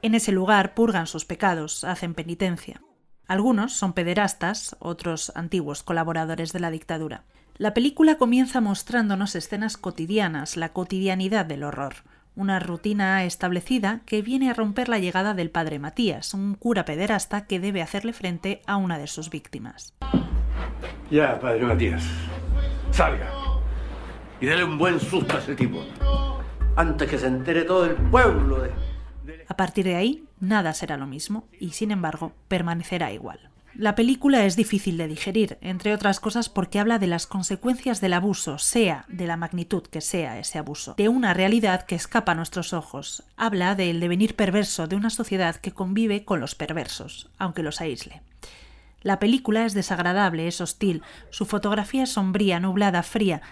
En 0.00 0.14
ese 0.14 0.32
lugar 0.32 0.72
purgan 0.72 1.06
sus 1.06 1.26
pecados, 1.26 1.84
hacen 1.84 2.14
penitencia. 2.14 2.80
Algunos 3.26 3.74
son 3.74 3.92
pederastas, 3.92 4.74
otros 4.78 5.32
antiguos 5.34 5.82
colaboradores 5.82 6.54
de 6.54 6.60
la 6.60 6.70
dictadura. 6.70 7.24
La 7.58 7.72
película 7.72 8.18
comienza 8.18 8.60
mostrándonos 8.60 9.34
escenas 9.34 9.78
cotidianas, 9.78 10.58
la 10.58 10.74
cotidianidad 10.74 11.46
del 11.46 11.64
horror, 11.64 11.94
una 12.34 12.58
rutina 12.58 13.24
establecida 13.24 14.02
que 14.04 14.20
viene 14.20 14.50
a 14.50 14.52
romper 14.52 14.90
la 14.90 14.98
llegada 14.98 15.32
del 15.32 15.50
padre 15.50 15.78
Matías, 15.78 16.34
un 16.34 16.54
cura 16.54 16.84
pederasta 16.84 17.46
que 17.46 17.58
debe 17.58 17.80
hacerle 17.80 18.12
frente 18.12 18.60
a 18.66 18.76
una 18.76 18.98
de 18.98 19.06
sus 19.06 19.30
víctimas. 19.30 19.94
Ya, 21.10 21.40
padre 21.40 21.64
Matías, 21.64 22.04
salga 22.90 23.30
y 24.38 24.44
dale 24.44 24.62
un 24.62 24.76
buen 24.76 25.00
susto 25.00 25.34
a 25.34 25.40
ese 25.40 25.54
tipo, 25.54 25.82
antes 26.76 27.08
que 27.08 27.18
se 27.18 27.26
entere 27.26 27.62
todo 27.62 27.86
el 27.86 27.94
pueblo 27.94 28.60
de... 28.60 28.70
A 29.48 29.56
partir 29.56 29.86
de 29.86 29.96
ahí, 29.96 30.24
nada 30.40 30.74
será 30.74 30.98
lo 30.98 31.06
mismo 31.06 31.48
y, 31.58 31.70
sin 31.70 31.90
embargo, 31.90 32.34
permanecerá 32.48 33.12
igual. 33.12 33.48
La 33.78 33.94
película 33.94 34.46
es 34.46 34.56
difícil 34.56 34.96
de 34.96 35.06
digerir, 35.06 35.58
entre 35.60 35.92
otras 35.92 36.18
cosas 36.18 36.48
porque 36.48 36.78
habla 36.78 36.98
de 36.98 37.06
las 37.06 37.26
consecuencias 37.26 38.00
del 38.00 38.14
abuso, 38.14 38.56
sea 38.56 39.04
de 39.06 39.26
la 39.26 39.36
magnitud 39.36 39.82
que 39.82 40.00
sea 40.00 40.38
ese 40.38 40.56
abuso, 40.56 40.94
de 40.96 41.10
una 41.10 41.34
realidad 41.34 41.82
que 41.82 41.94
escapa 41.94 42.32
a 42.32 42.34
nuestros 42.34 42.72
ojos. 42.72 43.22
Habla 43.36 43.74
del 43.74 44.00
devenir 44.00 44.34
perverso 44.34 44.86
de 44.86 44.96
una 44.96 45.10
sociedad 45.10 45.56
que 45.56 45.72
convive 45.72 46.24
con 46.24 46.40
los 46.40 46.54
perversos, 46.54 47.28
aunque 47.36 47.62
los 47.62 47.82
aísle. 47.82 48.22
La 49.02 49.18
película 49.18 49.66
es 49.66 49.74
desagradable, 49.74 50.48
es 50.48 50.62
hostil, 50.62 51.02
su 51.28 51.44
fotografía 51.44 52.04
es 52.04 52.12
sombría, 52.12 52.58
nublada, 52.60 53.02
fría, 53.02 53.42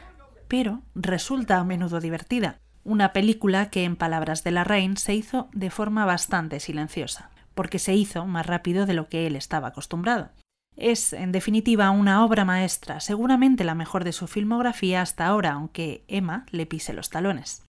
pero 0.49 0.81
resulta 0.95 1.59
a 1.59 1.65
menudo 1.65 2.01
divertida. 2.01 2.61
Una 2.83 3.13
película 3.13 3.69
que, 3.69 3.85
en 3.85 3.97
palabras 3.97 4.43
de 4.43 4.53
la 4.53 4.65
Reine, 4.65 4.97
se 4.97 5.15
hizo 5.15 5.51
de 5.53 5.69
forma 5.69 6.07
bastante 6.07 6.61
silenciosa, 6.61 7.29
porque 7.55 7.79
se 7.79 7.95
hizo 7.95 8.27
más 8.27 8.47
rápido 8.47 8.87
de 8.87 8.95
lo 8.95 9.09
que 9.09 9.27
él 9.27 9.37
estaba 9.37 9.69
acostumbrado. 9.69 10.31
Es, 10.77 11.13
en 11.13 11.31
definitiva, 11.31 11.91
una 11.91 12.25
obra 12.25 12.45
maestra, 12.45 13.01
seguramente 13.01 13.63
la 13.63 13.75
mejor 13.75 14.03
de 14.05 14.13
su 14.13 14.27
filmografía 14.27 15.03
hasta 15.03 15.27
ahora, 15.27 15.53
aunque 15.53 16.05
Emma 16.09 16.47
le 16.51 16.67
pise 16.67 16.93
los 16.93 17.11
talones. 17.11 17.63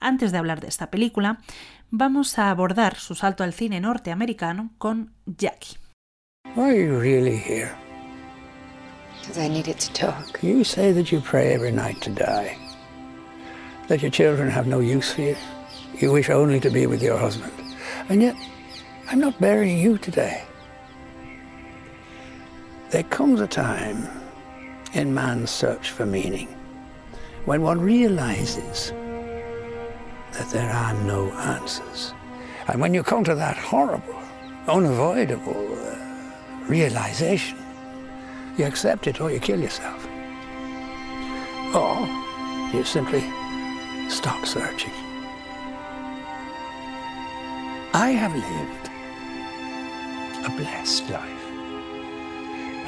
Antes 0.00 0.32
de 0.32 0.38
hablar 0.38 0.60
de 0.60 0.68
esta 0.68 0.90
película, 0.90 1.40
vamos 1.90 2.38
a 2.38 2.50
abordar 2.50 2.96
su 2.96 3.14
salto 3.14 3.44
al 3.44 3.52
cine 3.52 3.80
norteamericano 3.80 4.70
con 4.78 5.12
Jackie. 5.26 5.76
Because 9.20 9.44
I 9.44 9.48
needed 9.48 9.78
to 9.78 9.92
talk. 9.92 10.42
You 10.42 10.64
say 10.64 10.92
that 10.92 11.12
you 11.12 11.20
pray 11.20 11.52
every 11.52 11.70
night 11.70 12.00
to 12.00 12.10
die, 12.10 12.56
that 13.88 14.00
your 14.00 14.10
children 14.10 14.48
have 14.48 14.66
no 14.66 14.80
use 14.80 15.12
for 15.12 15.20
you. 15.20 15.36
You 16.00 16.12
wish 16.12 16.30
only 16.30 16.60
to 16.60 16.70
be 16.70 16.86
with 16.86 17.02
your 17.02 17.18
husband. 17.18 17.52
And 18.08 18.22
yet, 18.22 18.36
I'm 19.10 19.20
not 19.20 19.40
burying 19.40 19.78
you 19.78 19.96
today. 19.96 20.42
There 22.90 23.04
comes 23.04 23.40
a 23.40 23.46
time 23.46 24.06
in 24.92 25.14
man's 25.14 25.50
search 25.50 25.92
for 25.92 26.04
meaning 26.04 26.46
when 27.46 27.62
one 27.62 27.80
realizes 27.80 28.90
that 30.32 30.50
there 30.52 30.70
are 30.70 30.92
no 31.04 31.30
answers. 31.32 32.12
And 32.66 32.82
when 32.82 32.92
you 32.92 33.02
come 33.02 33.24
to 33.24 33.34
that 33.34 33.56
horrible, 33.56 34.20
unavoidable 34.66 35.78
uh, 35.78 35.96
realization, 36.66 37.56
you 38.58 38.66
accept 38.66 39.06
it 39.06 39.22
or 39.22 39.30
you 39.30 39.40
kill 39.40 39.58
yourself. 39.58 40.06
Or 41.74 42.06
you 42.76 42.84
simply 42.84 43.24
stop 44.10 44.44
searching. 44.44 44.92
I 47.94 48.10
have 48.10 48.34
lived 48.34 48.87
a 50.48 50.56
blessed 50.56 51.08
life. 51.10 51.44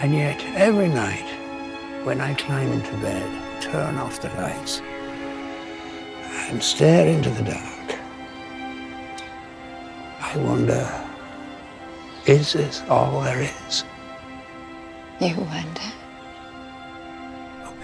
And 0.03 0.15
yet, 0.15 0.43
every 0.55 0.89
night 0.89 1.29
when 2.05 2.21
I 2.21 2.35
climb 2.35 2.73
into 2.73 2.97
bed, 2.99 3.63
turn 3.63 3.99
off 3.99 4.21
the 4.21 4.29
lights, 4.31 4.81
and 6.49 6.63
stare 6.63 7.07
into 7.07 7.31
the 7.31 7.43
dark, 7.43 7.99
I 10.21 10.37
wonder 10.39 11.07
is 12.27 12.53
this 12.53 12.83
all 12.89 13.23
there 13.23 13.51
is? 13.67 13.85
You 15.21 15.37
wonder? 15.37 15.81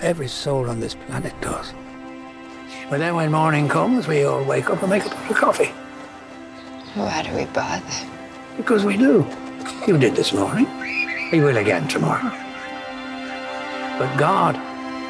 Every 0.00 0.28
soul 0.28 0.68
on 0.68 0.78
this 0.78 0.94
planet 0.94 1.34
does. 1.40 1.72
But 2.90 2.98
then 2.98 3.16
when 3.16 3.32
morning 3.32 3.68
comes, 3.68 4.06
we 4.06 4.24
all 4.24 4.44
wake 4.44 4.70
up 4.70 4.82
and 4.82 4.90
make 4.90 5.06
a 5.06 5.08
pot 5.08 5.30
of 5.30 5.36
coffee. 5.36 5.72
Why 6.94 7.22
do 7.22 7.34
we 7.34 7.46
bother? 7.46 7.84
Because 8.56 8.84
we 8.84 8.96
do. 8.96 9.26
You 9.86 9.96
did 9.96 10.16
this 10.16 10.32
morning. 10.32 10.66
We 11.30 11.38
will 11.38 11.58
again 11.58 11.86
tomorrow. 11.86 12.32
But 14.00 14.08
God, 14.18 14.56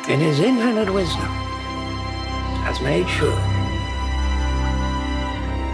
in 0.06 0.21
His 0.21 0.38
infinite 0.38 0.92
wisdom, 0.92 1.30
has 2.62 2.78
made 2.83 3.09
sure 3.09 3.40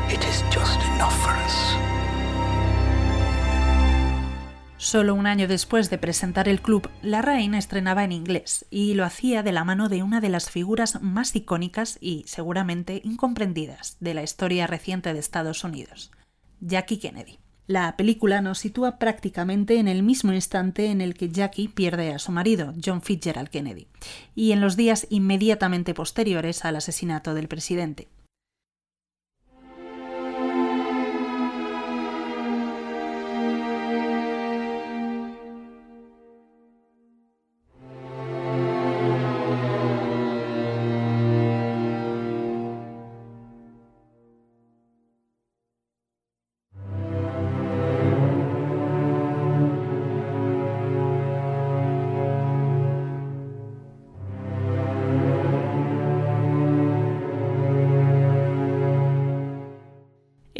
it 0.08 0.24
is 0.24 0.44
just 0.54 0.80
enough 0.94 1.12
for 1.20 1.32
us. 1.44 1.76
Solo 4.76 5.14
un 5.14 5.26
año 5.26 5.48
después 5.48 5.90
de 5.90 5.98
presentar 5.98 6.48
el 6.48 6.62
club, 6.62 6.88
La 7.02 7.22
Reina 7.22 7.58
estrenaba 7.58 8.04
en 8.04 8.12
inglés 8.12 8.66
y 8.70 8.94
lo 8.94 9.04
hacía 9.04 9.42
de 9.42 9.50
la 9.50 9.64
mano 9.64 9.88
de 9.88 10.04
una 10.04 10.20
de 10.20 10.28
las 10.28 10.48
figuras 10.48 11.02
más 11.02 11.34
icónicas 11.34 11.98
y 12.00 12.22
seguramente 12.28 13.00
incomprendidas 13.02 13.96
de 13.98 14.14
la 14.14 14.22
historia 14.22 14.68
reciente 14.68 15.12
de 15.12 15.18
Estados 15.18 15.64
Unidos, 15.64 16.12
Jackie 16.60 17.00
Kennedy. 17.00 17.41
La 17.72 17.96
película 17.96 18.42
nos 18.42 18.58
sitúa 18.58 18.98
prácticamente 18.98 19.78
en 19.78 19.88
el 19.88 20.02
mismo 20.02 20.34
instante 20.34 20.90
en 20.90 21.00
el 21.00 21.14
que 21.14 21.30
Jackie 21.30 21.68
pierde 21.68 22.12
a 22.12 22.18
su 22.18 22.30
marido, 22.30 22.74
John 22.84 23.00
Fitzgerald 23.00 23.48
Kennedy, 23.48 23.86
y 24.34 24.52
en 24.52 24.60
los 24.60 24.76
días 24.76 25.06
inmediatamente 25.08 25.94
posteriores 25.94 26.66
al 26.66 26.76
asesinato 26.76 27.32
del 27.32 27.48
presidente. 27.48 28.08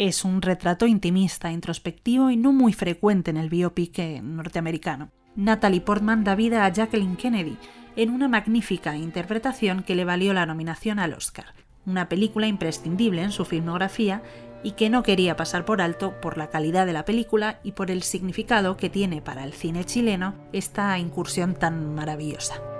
Es 0.04 0.24
un 0.24 0.42
retrato 0.42 0.88
intimista, 0.88 1.52
introspectivo 1.52 2.28
y 2.28 2.36
no 2.36 2.52
muy 2.52 2.72
frecuente 2.72 3.30
en 3.30 3.36
el 3.36 3.48
biopic 3.48 4.20
norteamericano. 4.20 5.12
Natalie 5.36 5.80
Portman 5.80 6.24
da 6.24 6.34
vida 6.34 6.64
a 6.64 6.72
Jacqueline 6.72 7.14
Kennedy 7.14 7.56
en 7.94 8.10
una 8.10 8.26
magnífica 8.26 8.96
interpretación 8.96 9.84
que 9.84 9.94
le 9.94 10.04
valió 10.04 10.34
la 10.34 10.44
nominación 10.44 10.98
al 10.98 11.12
Oscar. 11.12 11.54
Una 11.86 12.08
película 12.08 12.48
imprescindible 12.48 13.22
en 13.22 13.30
su 13.30 13.44
filmografía 13.44 14.24
y 14.64 14.72
que 14.72 14.90
no 14.90 15.04
quería 15.04 15.36
pasar 15.36 15.64
por 15.64 15.80
alto 15.80 16.20
por 16.20 16.36
la 16.36 16.50
calidad 16.50 16.84
de 16.84 16.94
la 16.94 17.04
película 17.04 17.60
y 17.62 17.70
por 17.70 17.92
el 17.92 18.02
significado 18.02 18.76
que 18.76 18.90
tiene 18.90 19.22
para 19.22 19.44
el 19.44 19.52
cine 19.52 19.84
chileno 19.84 20.34
esta 20.52 20.98
incursión 20.98 21.54
tan 21.54 21.94
maravillosa. 21.94 22.71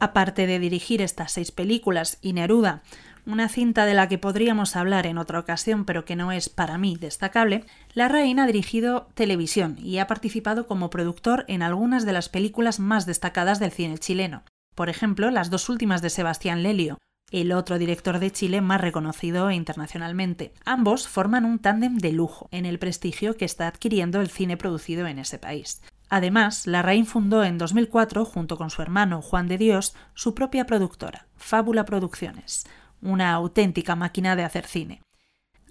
Aparte 0.00 0.46
de 0.46 0.58
dirigir 0.58 1.02
estas 1.02 1.32
seis 1.32 1.52
películas 1.52 2.16
y 2.22 2.32
Neruda, 2.32 2.82
una 3.26 3.50
cinta 3.50 3.84
de 3.84 3.92
la 3.92 4.08
que 4.08 4.16
podríamos 4.16 4.74
hablar 4.74 5.06
en 5.06 5.18
otra 5.18 5.38
ocasión 5.38 5.84
pero 5.84 6.06
que 6.06 6.16
no 6.16 6.32
es 6.32 6.48
para 6.48 6.78
mí 6.78 6.96
destacable, 6.98 7.66
La 7.92 8.08
Reina 8.08 8.44
ha 8.44 8.46
dirigido 8.46 9.08
televisión 9.12 9.76
y 9.78 9.98
ha 9.98 10.06
participado 10.06 10.66
como 10.66 10.88
productor 10.88 11.44
en 11.48 11.62
algunas 11.62 12.06
de 12.06 12.14
las 12.14 12.30
películas 12.30 12.80
más 12.80 13.04
destacadas 13.04 13.60
del 13.60 13.72
cine 13.72 13.98
chileno. 13.98 14.42
Por 14.74 14.88
ejemplo, 14.88 15.30
las 15.30 15.50
dos 15.50 15.68
últimas 15.68 16.00
de 16.00 16.08
Sebastián 16.08 16.62
Lelio, 16.62 16.96
el 17.30 17.52
otro 17.52 17.78
director 17.78 18.20
de 18.20 18.30
Chile 18.32 18.62
más 18.62 18.80
reconocido 18.80 19.50
internacionalmente. 19.50 20.54
Ambos 20.64 21.08
forman 21.08 21.44
un 21.44 21.58
tándem 21.58 21.98
de 21.98 22.12
lujo 22.12 22.48
en 22.52 22.64
el 22.64 22.78
prestigio 22.78 23.36
que 23.36 23.44
está 23.44 23.68
adquiriendo 23.68 24.22
el 24.22 24.30
cine 24.30 24.56
producido 24.56 25.06
en 25.06 25.18
ese 25.18 25.38
país. 25.38 25.82
Además, 26.10 26.66
Larraín 26.66 27.06
fundó 27.06 27.44
en 27.44 27.56
2004, 27.56 28.24
junto 28.24 28.58
con 28.58 28.68
su 28.68 28.82
hermano 28.82 29.22
Juan 29.22 29.46
de 29.46 29.56
Dios, 29.56 29.94
su 30.14 30.34
propia 30.34 30.66
productora, 30.66 31.28
Fábula 31.36 31.84
Producciones, 31.84 32.66
una 33.00 33.32
auténtica 33.32 33.94
máquina 33.94 34.34
de 34.34 34.42
hacer 34.42 34.66
cine. 34.66 35.02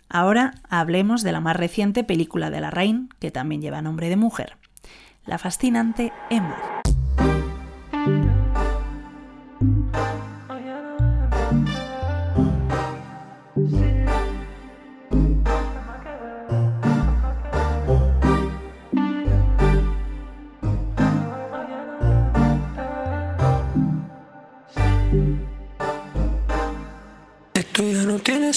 Ahora 0.08 0.56
hablemos 0.70 1.22
de 1.24 1.34
la 1.34 1.42
más 1.42 1.58
reciente 1.58 2.06
película 2.06 2.50
de 2.50 2.62
Larraín, 2.62 3.10
que 3.20 3.32
también 3.32 3.62
lleva 3.62 3.82
nombre 3.82 4.08
de 4.10 4.16
mujer, 4.16 4.58
la 5.26 5.38
fascinante 5.38 6.14
Emma. 6.30 6.58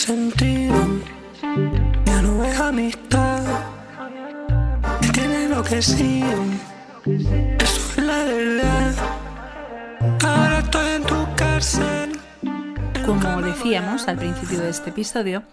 Sentido, 0.02 0.74
la. 7.96 8.94
Ahora 10.24 10.58
estoy 10.58 10.90
en 10.96 11.02
tu 11.04 11.14
cárcel. 11.36 12.18
Como 13.06 13.42
decíamos 13.42 14.08
al 14.08 14.18
principio 14.18 14.58
de 14.58 14.70
este 14.70 14.90
episodio, 14.90 15.44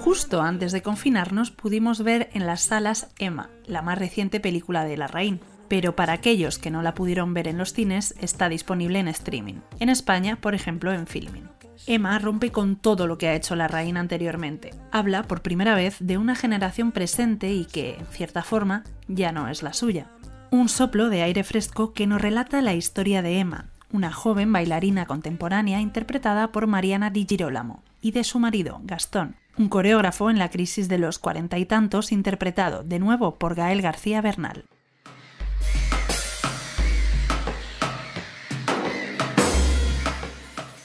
justo 0.00 0.42
antes 0.42 0.72
de 0.72 0.82
confinarnos 0.82 1.50
pudimos 1.50 2.02
ver 2.02 2.28
en 2.34 2.46
las 2.46 2.60
salas 2.60 3.08
Emma, 3.18 3.48
la 3.64 3.80
más 3.80 3.98
reciente 3.98 4.38
película 4.38 4.84
de 4.84 4.98
Larraín. 4.98 5.40
Pero 5.68 5.96
para 5.96 6.12
aquellos 6.12 6.58
que 6.58 6.70
no 6.70 6.82
la 6.82 6.94
pudieron 6.94 7.32
ver 7.32 7.48
en 7.48 7.56
los 7.56 7.72
cines, 7.72 8.14
está 8.20 8.50
disponible 8.50 8.98
en 8.98 9.08
streaming. 9.08 9.60
En 9.80 9.88
España, 9.88 10.36
por 10.36 10.54
ejemplo, 10.54 10.92
en 10.92 11.06
Filmin. 11.06 11.53
Emma 11.86 12.18
rompe 12.18 12.50
con 12.50 12.76
todo 12.76 13.06
lo 13.06 13.18
que 13.18 13.28
ha 13.28 13.34
hecho 13.34 13.56
la 13.56 13.68
reina 13.68 14.00
anteriormente. 14.00 14.72
Habla 14.90 15.22
por 15.24 15.42
primera 15.42 15.74
vez 15.74 15.96
de 16.00 16.18
una 16.18 16.34
generación 16.34 16.92
presente 16.92 17.52
y 17.52 17.64
que, 17.64 17.96
en 17.96 18.06
cierta 18.06 18.42
forma, 18.42 18.84
ya 19.08 19.32
no 19.32 19.48
es 19.48 19.62
la 19.62 19.72
suya. 19.72 20.10
Un 20.50 20.68
soplo 20.68 21.10
de 21.10 21.22
aire 21.22 21.44
fresco 21.44 21.92
que 21.92 22.06
nos 22.06 22.20
relata 22.20 22.62
la 22.62 22.74
historia 22.74 23.22
de 23.22 23.38
Emma, 23.38 23.70
una 23.92 24.12
joven 24.12 24.52
bailarina 24.52 25.06
contemporánea 25.06 25.80
interpretada 25.80 26.52
por 26.52 26.66
Mariana 26.66 27.10
Di 27.10 27.26
Girolamo, 27.28 27.82
y 28.00 28.12
de 28.12 28.24
su 28.24 28.38
marido, 28.38 28.80
Gastón, 28.84 29.36
un 29.56 29.68
coreógrafo 29.68 30.30
en 30.30 30.38
la 30.38 30.50
crisis 30.50 30.88
de 30.88 30.98
los 30.98 31.18
cuarenta 31.18 31.58
y 31.58 31.66
tantos 31.66 32.12
interpretado 32.12 32.82
de 32.82 32.98
nuevo 32.98 33.36
por 33.36 33.54
Gael 33.54 33.82
García 33.82 34.20
Bernal. 34.20 34.64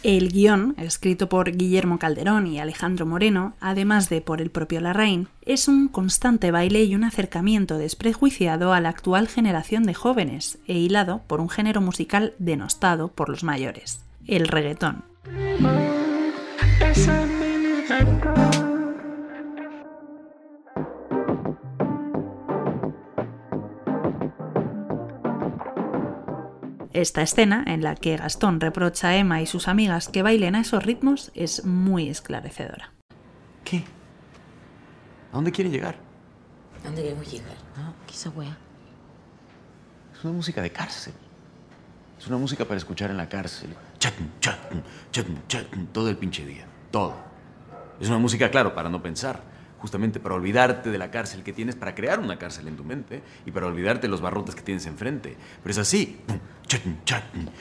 El 0.01 0.31
guion, 0.31 0.75
escrito 0.77 1.27
por 1.27 1.51
Guillermo 1.51 1.99
Calderón 1.99 2.47
y 2.47 2.59
Alejandro 2.59 3.05
Moreno, 3.05 3.53
además 3.59 4.07
de 4.07 4.21
por 4.21 4.39
el 4.39 4.49
propio 4.49 4.79
Larraín, 4.79 5.27
es 5.41 5.67
un 5.67 5.89
constante 5.89 6.51
baile 6.51 6.85
y 6.85 6.95
un 6.95 7.03
acercamiento 7.03 7.77
desprejuiciado 7.77 8.71
a 8.71 8.79
la 8.79 8.89
actual 8.89 9.27
generación 9.27 9.83
de 9.83 9.93
jóvenes 9.93 10.57
e 10.67 10.77
hilado 10.77 11.21
por 11.27 11.41
un 11.41 11.49
género 11.49 11.81
musical 11.81 12.33
denostado 12.39 13.09
por 13.09 13.27
los 13.27 13.43
mayores, 13.43 14.01
el 14.25 14.47
reggaetón. 14.47 15.03
Esta 26.99 27.21
escena, 27.21 27.63
en 27.65 27.81
la 27.81 27.95
que 27.95 28.17
Gastón 28.17 28.59
reprocha 28.59 29.07
a 29.07 29.15
Emma 29.15 29.41
y 29.41 29.45
sus 29.45 29.69
amigas 29.69 30.09
que 30.09 30.21
bailen 30.21 30.55
a 30.55 30.59
esos 30.59 30.83
ritmos, 30.83 31.31
es 31.33 31.63
muy 31.63 32.09
esclarecedora. 32.09 32.91
¿Qué? 33.63 33.85
¿A 35.31 35.35
dónde 35.35 35.53
quieren 35.53 35.71
llegar? 35.71 35.95
¿A 36.81 36.87
dónde 36.87 37.03
queremos 37.03 37.31
llegar? 37.31 37.55
¿No? 37.77 37.93
¿Qué 38.05 38.11
esa 38.11 38.29
wea? 38.31 38.57
Es 40.13 40.25
una 40.25 40.33
música 40.33 40.61
de 40.61 40.71
cárcel. 40.71 41.13
Es 42.19 42.27
una 42.27 42.35
música 42.35 42.65
para 42.65 42.75
escuchar 42.75 43.11
en 43.11 43.15
la 43.15 43.29
cárcel. 43.29 43.73
Chatun, 43.97 44.33
chatun, 44.41 44.83
chatun, 45.09 45.41
chatun, 45.47 45.87
todo 45.93 46.09
el 46.09 46.17
pinche 46.17 46.45
día. 46.45 46.65
Todo. 46.91 47.15
Es 48.01 48.09
una 48.09 48.17
música, 48.17 48.51
claro, 48.51 48.75
para 48.75 48.89
no 48.89 49.01
pensar 49.01 49.41
justamente 49.79 50.19
para 50.19 50.35
olvidarte 50.35 50.89
de 50.89 50.97
la 50.97 51.09
cárcel 51.09 51.43
que 51.43 51.53
tienes, 51.53 51.75
para 51.75 51.95
crear 51.95 52.19
una 52.19 52.37
cárcel 52.37 52.67
en 52.67 52.75
tu 52.75 52.83
mente 52.83 53.21
y 53.45 53.51
para 53.51 53.67
olvidarte 53.67 54.03
de 54.03 54.11
los 54.11 54.21
barrotes 54.21 54.55
que 54.55 54.61
tienes 54.61 54.85
enfrente. 54.85 55.35
Pero 55.63 55.71
es 55.71 55.77
así. 55.77 56.17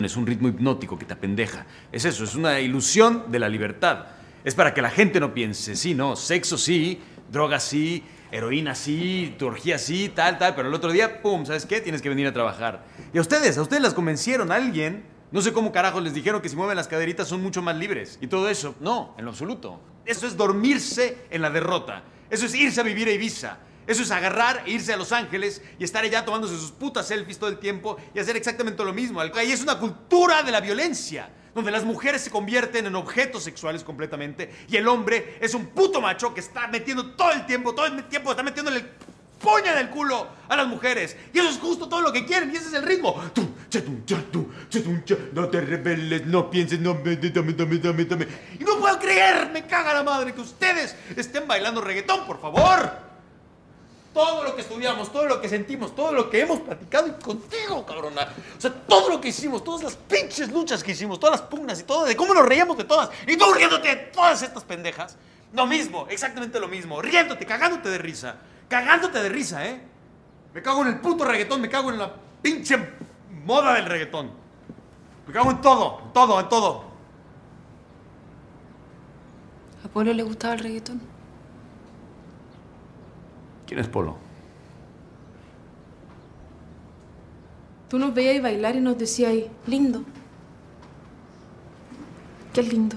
Es 0.00 0.16
un 0.16 0.26
ritmo 0.26 0.48
hipnótico 0.48 0.98
que 0.98 1.06
te 1.06 1.14
apendeja. 1.14 1.64
Es 1.90 2.04
eso, 2.04 2.24
es 2.24 2.34
una 2.34 2.60
ilusión 2.60 3.30
de 3.30 3.38
la 3.38 3.48
libertad. 3.48 4.06
Es 4.44 4.54
para 4.54 4.74
que 4.74 4.82
la 4.82 4.90
gente 4.90 5.20
no 5.20 5.32
piense, 5.32 5.76
sí, 5.76 5.94
no, 5.94 6.14
sexo 6.14 6.58
sí, 6.58 7.00
droga 7.30 7.58
sí, 7.58 8.04
heroína 8.30 8.74
sí, 8.74 9.34
tu 9.38 9.46
orgía 9.46 9.78
sí, 9.78 10.10
tal, 10.14 10.38
tal, 10.38 10.54
pero 10.54 10.68
el 10.68 10.74
otro 10.74 10.92
día, 10.92 11.22
pum, 11.22 11.44
¿sabes 11.46 11.66
qué? 11.66 11.80
Tienes 11.80 12.02
que 12.02 12.08
venir 12.08 12.26
a 12.26 12.32
trabajar. 12.32 12.84
Y 13.12 13.18
a 13.18 13.20
ustedes, 13.20 13.58
a 13.58 13.62
ustedes 13.62 13.82
las 13.82 13.94
convencieron, 13.94 14.52
alguien, 14.52 15.04
no 15.30 15.42
sé 15.42 15.52
cómo 15.52 15.72
carajo 15.72 16.00
les 16.00 16.14
dijeron 16.14 16.40
que 16.40 16.48
si 16.48 16.56
mueven 16.56 16.76
las 16.76 16.88
caderitas 16.88 17.28
son 17.28 17.42
mucho 17.42 17.60
más 17.60 17.76
libres. 17.76 18.18
Y 18.20 18.28
todo 18.28 18.48
eso, 18.48 18.74
no, 18.80 19.14
en 19.18 19.24
lo 19.24 19.30
absoluto. 19.30 19.80
Eso 20.06 20.26
es 20.26 20.36
dormirse 20.36 21.26
en 21.30 21.42
la 21.42 21.50
derrota. 21.50 22.02
Eso 22.30 22.46
es 22.46 22.54
irse 22.54 22.80
a 22.80 22.84
vivir 22.84 23.08
a 23.08 23.12
Ibiza. 23.12 23.58
Eso 23.86 24.02
es 24.02 24.10
agarrar 24.10 24.64
e 24.66 24.70
irse 24.72 24.92
a 24.92 24.96
Los 24.96 25.12
Ángeles 25.12 25.62
y 25.78 25.84
estar 25.84 26.04
allá 26.04 26.24
tomándose 26.24 26.58
sus 26.58 26.72
putas 26.72 27.08
selfies 27.08 27.38
todo 27.38 27.50
el 27.50 27.58
tiempo 27.58 27.96
y 28.14 28.18
hacer 28.18 28.36
exactamente 28.36 28.84
lo 28.84 28.92
mismo. 28.92 29.20
Ahí 29.20 29.50
es 29.52 29.62
una 29.62 29.78
cultura 29.78 30.42
de 30.42 30.52
la 30.52 30.60
violencia, 30.60 31.30
donde 31.54 31.70
las 31.70 31.84
mujeres 31.84 32.22
se 32.22 32.30
convierten 32.30 32.86
en 32.86 32.94
objetos 32.94 33.42
sexuales 33.42 33.82
completamente 33.82 34.54
y 34.68 34.76
el 34.76 34.86
hombre 34.88 35.38
es 35.40 35.54
un 35.54 35.68
puto 35.68 36.02
macho 36.02 36.34
que 36.34 36.40
está 36.40 36.68
metiendo 36.68 37.12
todo 37.12 37.32
el 37.32 37.46
tiempo, 37.46 37.74
todo 37.74 37.86
el 37.86 38.04
tiempo 38.04 38.30
está 38.30 38.42
metiéndole 38.42 38.80
el 38.80 38.86
poña 39.38 39.74
del 39.74 39.88
culo 39.88 40.28
a 40.48 40.56
las 40.56 40.66
mujeres. 40.66 41.16
Y 41.32 41.38
eso 41.38 41.48
es 41.48 41.58
justo 41.58 41.88
todo 41.88 42.02
lo 42.02 42.12
que 42.12 42.26
quieren 42.26 42.52
y 42.52 42.56
ese 42.56 42.68
es 42.68 42.74
el 42.74 42.82
ritmo. 42.82 43.20
No 45.32 45.48
te 45.48 45.60
rebeles, 45.60 46.26
no 46.26 46.50
pienses, 46.50 46.80
no, 46.80 46.94
dame, 46.94 47.16
dame, 47.52 47.78
dame, 47.78 48.04
dame. 48.04 48.28
Y 48.58 48.64
no 48.64 48.78
puedo 48.78 48.98
creer, 48.98 49.50
me 49.50 49.66
caga 49.66 49.94
la 49.94 50.02
madre, 50.02 50.34
que 50.34 50.40
ustedes 50.40 50.96
estén 51.16 51.46
bailando 51.46 51.80
reggaetón, 51.80 52.26
por 52.26 52.40
favor. 52.40 53.08
Todo 54.12 54.42
lo 54.42 54.54
que 54.56 54.62
estudiamos, 54.62 55.12
todo 55.12 55.26
lo 55.26 55.40
que 55.40 55.48
sentimos, 55.48 55.94
todo 55.94 56.12
lo 56.12 56.28
que 56.28 56.40
hemos 56.40 56.60
platicado 56.60 57.06
y 57.06 57.22
contigo, 57.22 57.86
cabrona. 57.86 58.28
O 58.56 58.60
sea, 58.60 58.72
todo 58.72 59.10
lo 59.10 59.20
que 59.20 59.28
hicimos, 59.28 59.62
todas 59.62 59.82
las 59.82 59.96
pinches 59.96 60.50
luchas 60.50 60.82
que 60.82 60.92
hicimos, 60.92 61.20
todas 61.20 61.40
las 61.40 61.48
pugnas 61.48 61.78
y 61.80 61.84
todo, 61.84 62.04
de 62.04 62.16
cómo 62.16 62.34
nos 62.34 62.46
reíamos 62.46 62.76
de 62.76 62.84
todas. 62.84 63.10
Y 63.26 63.36
tú 63.36 63.52
riéndote 63.52 63.88
de 63.88 63.96
todas 63.96 64.42
estas 64.42 64.64
pendejas. 64.64 65.16
Lo 65.52 65.66
mismo, 65.66 66.06
exactamente 66.10 66.58
lo 66.58 66.68
mismo. 66.68 67.00
Riéndote, 67.00 67.46
cagándote 67.46 67.88
de 67.90 67.98
risa 67.98 68.36
cagándote 68.68 69.22
de 69.22 69.28
risa, 69.28 69.66
¿eh? 69.66 69.80
Me 70.54 70.62
cago 70.62 70.82
en 70.82 70.88
el 70.88 71.00
puto 71.00 71.24
reggaetón, 71.24 71.60
me 71.60 71.68
cago 71.68 71.90
en 71.90 71.98
la 71.98 72.12
pinche 72.42 72.78
moda 73.44 73.74
del 73.74 73.86
reggaetón. 73.86 74.30
Me 75.28 75.34
cago 75.34 75.50
en 75.50 75.60
todo, 75.60 76.00
en 76.06 76.12
todo, 76.14 76.40
en 76.40 76.48
todo. 76.48 76.84
¿A 79.84 79.88
Polo 79.88 80.14
le 80.14 80.22
gustaba 80.22 80.54
el 80.54 80.60
reggaetón? 80.60 81.02
¿Quién 83.66 83.80
es 83.80 83.88
Polo? 83.88 84.16
Tú 87.90 87.98
nos 87.98 88.14
veías 88.14 88.42
bailar 88.42 88.76
y 88.76 88.80
nos 88.80 88.96
decías, 88.96 89.34
lindo. 89.66 90.02
¿Qué 92.54 92.62
es 92.62 92.72
lindo? 92.72 92.96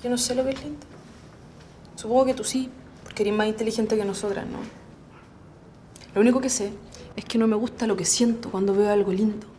Yo 0.00 0.10
no 0.10 0.16
sé 0.16 0.36
lo 0.36 0.44
que 0.44 0.50
es 0.50 0.62
lindo. 0.62 0.86
Supongo 1.96 2.24
que 2.26 2.34
tú 2.34 2.44
sí 2.44 2.70
que 3.16 3.24
eres 3.24 3.34
más 3.34 3.48
inteligente 3.48 3.96
que 3.96 4.04
nosotras, 4.04 4.46
¿no? 4.46 4.58
Lo 6.14 6.20
único 6.20 6.40
que 6.40 6.50
sé 6.50 6.72
es 7.16 7.24
que 7.24 7.36
no 7.36 7.48
me 7.48 7.56
gusta 7.56 7.88
lo 7.88 7.96
que 7.96 8.04
siento 8.04 8.48
cuando 8.48 8.74
veo 8.74 8.92
algo 8.92 9.12
lindo. 9.12 9.55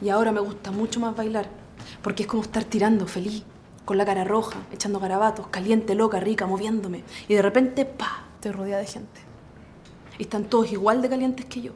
Y 0.00 0.10
ahora 0.10 0.32
me 0.32 0.40
gusta 0.40 0.70
mucho 0.70 1.00
más 1.00 1.16
bailar, 1.16 1.48
porque 2.02 2.22
es 2.22 2.28
como 2.28 2.42
estar 2.42 2.64
tirando 2.64 3.06
feliz, 3.06 3.42
con 3.84 3.98
la 3.98 4.04
cara 4.04 4.24
roja, 4.24 4.60
echando 4.72 5.00
garabatos, 5.00 5.46
caliente, 5.48 5.94
loca, 5.94 6.20
rica, 6.20 6.46
moviéndome. 6.46 7.04
Y 7.26 7.34
de 7.34 7.42
repente, 7.42 7.84
pa, 7.84 8.24
te 8.40 8.52
rodea 8.52 8.78
de 8.78 8.86
gente. 8.86 9.20
Y 10.18 10.22
están 10.22 10.44
todos 10.44 10.70
igual 10.72 11.02
de 11.02 11.08
calientes 11.08 11.46
que 11.46 11.62
yo, 11.62 11.72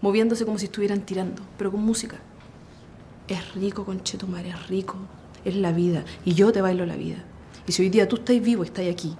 moviéndose 0.00 0.44
como 0.44 0.58
si 0.58 0.66
estuvieran 0.66 1.00
tirando, 1.02 1.42
pero 1.56 1.70
con 1.70 1.82
música. 1.82 2.18
Es 3.28 3.54
rico, 3.54 3.84
conchetumare, 3.84 4.50
es 4.50 4.68
rico. 4.68 4.96
Es 5.44 5.56
la 5.56 5.72
vida. 5.72 6.04
Y 6.24 6.34
yo 6.34 6.52
te 6.52 6.62
bailo 6.62 6.84
la 6.86 6.96
vida. 6.96 7.22
Y 7.66 7.72
si 7.72 7.82
hoy 7.82 7.90
día 7.90 8.08
tú 8.08 8.16
estás 8.16 8.40
vivo 8.40 8.64
y 8.64 8.66
estás 8.66 8.86
aquí, 8.90 9.16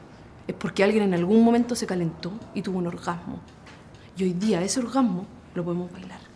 es 0.46 0.54
porque 0.54 0.84
alguien 0.84 1.04
en 1.04 1.14
algún 1.14 1.42
momento 1.42 1.74
se 1.74 1.86
calentó 1.86 2.32
y 2.54 2.62
tuvo 2.62 2.78
un 2.78 2.86
orgasmo. 2.86 3.40
Y 4.16 4.24
hoy 4.24 4.32
día 4.32 4.62
ese 4.62 4.80
orgasmo 4.80 5.26
lo 5.54 5.64
podemos 5.64 5.90
bailar. 5.92 6.33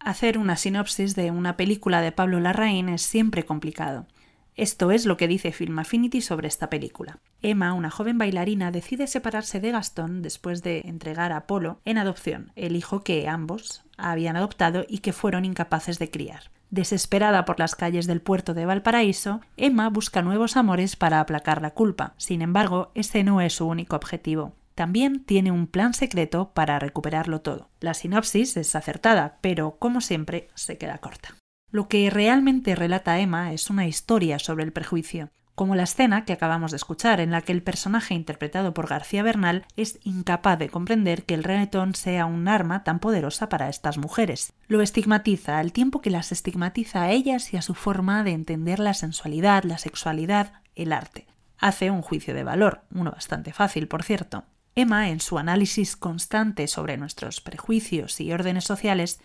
Hacer 0.00 0.38
una 0.38 0.56
sinopsis 0.56 1.16
de 1.16 1.30
una 1.30 1.56
película 1.56 2.00
de 2.00 2.12
Pablo 2.12 2.38
Larraín 2.38 2.88
es 2.88 3.02
siempre 3.02 3.44
complicado. 3.44 4.06
Esto 4.54 4.90
es 4.90 5.06
lo 5.06 5.16
que 5.16 5.28
dice 5.28 5.52
Film 5.52 5.78
Affinity 5.78 6.20
sobre 6.20 6.48
esta 6.48 6.70
película. 6.70 7.18
Emma, 7.42 7.72
una 7.72 7.90
joven 7.90 8.16
bailarina, 8.16 8.70
decide 8.70 9.06
separarse 9.06 9.60
de 9.60 9.70
Gastón 9.70 10.22
después 10.22 10.62
de 10.62 10.80
entregar 10.84 11.32
a 11.32 11.46
Polo 11.46 11.80
en 11.84 11.98
adopción, 11.98 12.52
el 12.56 12.74
hijo 12.74 13.02
que 13.02 13.28
ambos 13.28 13.84
habían 13.96 14.36
adoptado 14.36 14.84
y 14.88 14.98
que 14.98 15.12
fueron 15.12 15.44
incapaces 15.44 15.98
de 15.98 16.10
criar. 16.10 16.50
Desesperada 16.70 17.44
por 17.44 17.58
las 17.58 17.74
calles 17.74 18.06
del 18.06 18.20
puerto 18.20 18.54
de 18.54 18.66
Valparaíso, 18.66 19.40
Emma 19.56 19.88
busca 19.90 20.22
nuevos 20.22 20.56
amores 20.56 20.96
para 20.96 21.20
aplacar 21.20 21.62
la 21.62 21.70
culpa. 21.70 22.14
Sin 22.18 22.42
embargo, 22.42 22.92
ese 22.94 23.24
no 23.24 23.40
es 23.40 23.54
su 23.54 23.66
único 23.66 23.96
objetivo. 23.96 24.54
También 24.78 25.24
tiene 25.24 25.50
un 25.50 25.66
plan 25.66 25.92
secreto 25.92 26.52
para 26.54 26.78
recuperarlo 26.78 27.40
todo. 27.40 27.68
La 27.80 27.94
sinopsis 27.94 28.56
es 28.56 28.76
acertada, 28.76 29.38
pero 29.40 29.76
como 29.80 30.00
siempre 30.00 30.50
se 30.54 30.78
queda 30.78 30.98
corta. 30.98 31.34
Lo 31.72 31.88
que 31.88 32.08
realmente 32.10 32.76
relata 32.76 33.18
Emma 33.18 33.52
es 33.52 33.70
una 33.70 33.88
historia 33.88 34.38
sobre 34.38 34.62
el 34.62 34.72
prejuicio, 34.72 35.30
como 35.56 35.74
la 35.74 35.82
escena 35.82 36.24
que 36.24 36.32
acabamos 36.32 36.70
de 36.70 36.76
escuchar, 36.76 37.18
en 37.18 37.32
la 37.32 37.42
que 37.42 37.50
el 37.50 37.64
personaje 37.64 38.14
interpretado 38.14 38.72
por 38.72 38.86
García 38.86 39.24
Bernal 39.24 39.66
es 39.74 39.98
incapaz 40.04 40.60
de 40.60 40.68
comprender 40.68 41.24
que 41.24 41.34
el 41.34 41.42
reggaetón 41.42 41.96
sea 41.96 42.26
un 42.26 42.46
arma 42.46 42.84
tan 42.84 43.00
poderosa 43.00 43.48
para 43.48 43.68
estas 43.68 43.98
mujeres. 43.98 44.52
Lo 44.68 44.80
estigmatiza 44.80 45.58
al 45.58 45.72
tiempo 45.72 46.00
que 46.00 46.10
las 46.10 46.30
estigmatiza 46.30 47.02
a 47.02 47.10
ellas 47.10 47.52
y 47.52 47.56
a 47.56 47.62
su 47.62 47.74
forma 47.74 48.22
de 48.22 48.30
entender 48.30 48.78
la 48.78 48.94
sensualidad, 48.94 49.64
la 49.64 49.78
sexualidad, 49.78 50.52
el 50.76 50.92
arte. 50.92 51.26
Hace 51.58 51.90
un 51.90 52.02
juicio 52.02 52.32
de 52.32 52.44
valor, 52.44 52.82
uno 52.94 53.10
bastante 53.10 53.52
fácil, 53.52 53.88
por 53.88 54.04
cierto. 54.04 54.44
Emma, 54.78 55.10
en 55.10 55.18
su 55.18 55.38
análisis 55.38 55.96
constante 55.96 56.68
sobre 56.68 56.96
nuestros 56.96 57.40
prejuicios 57.40 58.20
y 58.20 58.32
órdenes 58.32 58.62
sociales, 58.62 59.18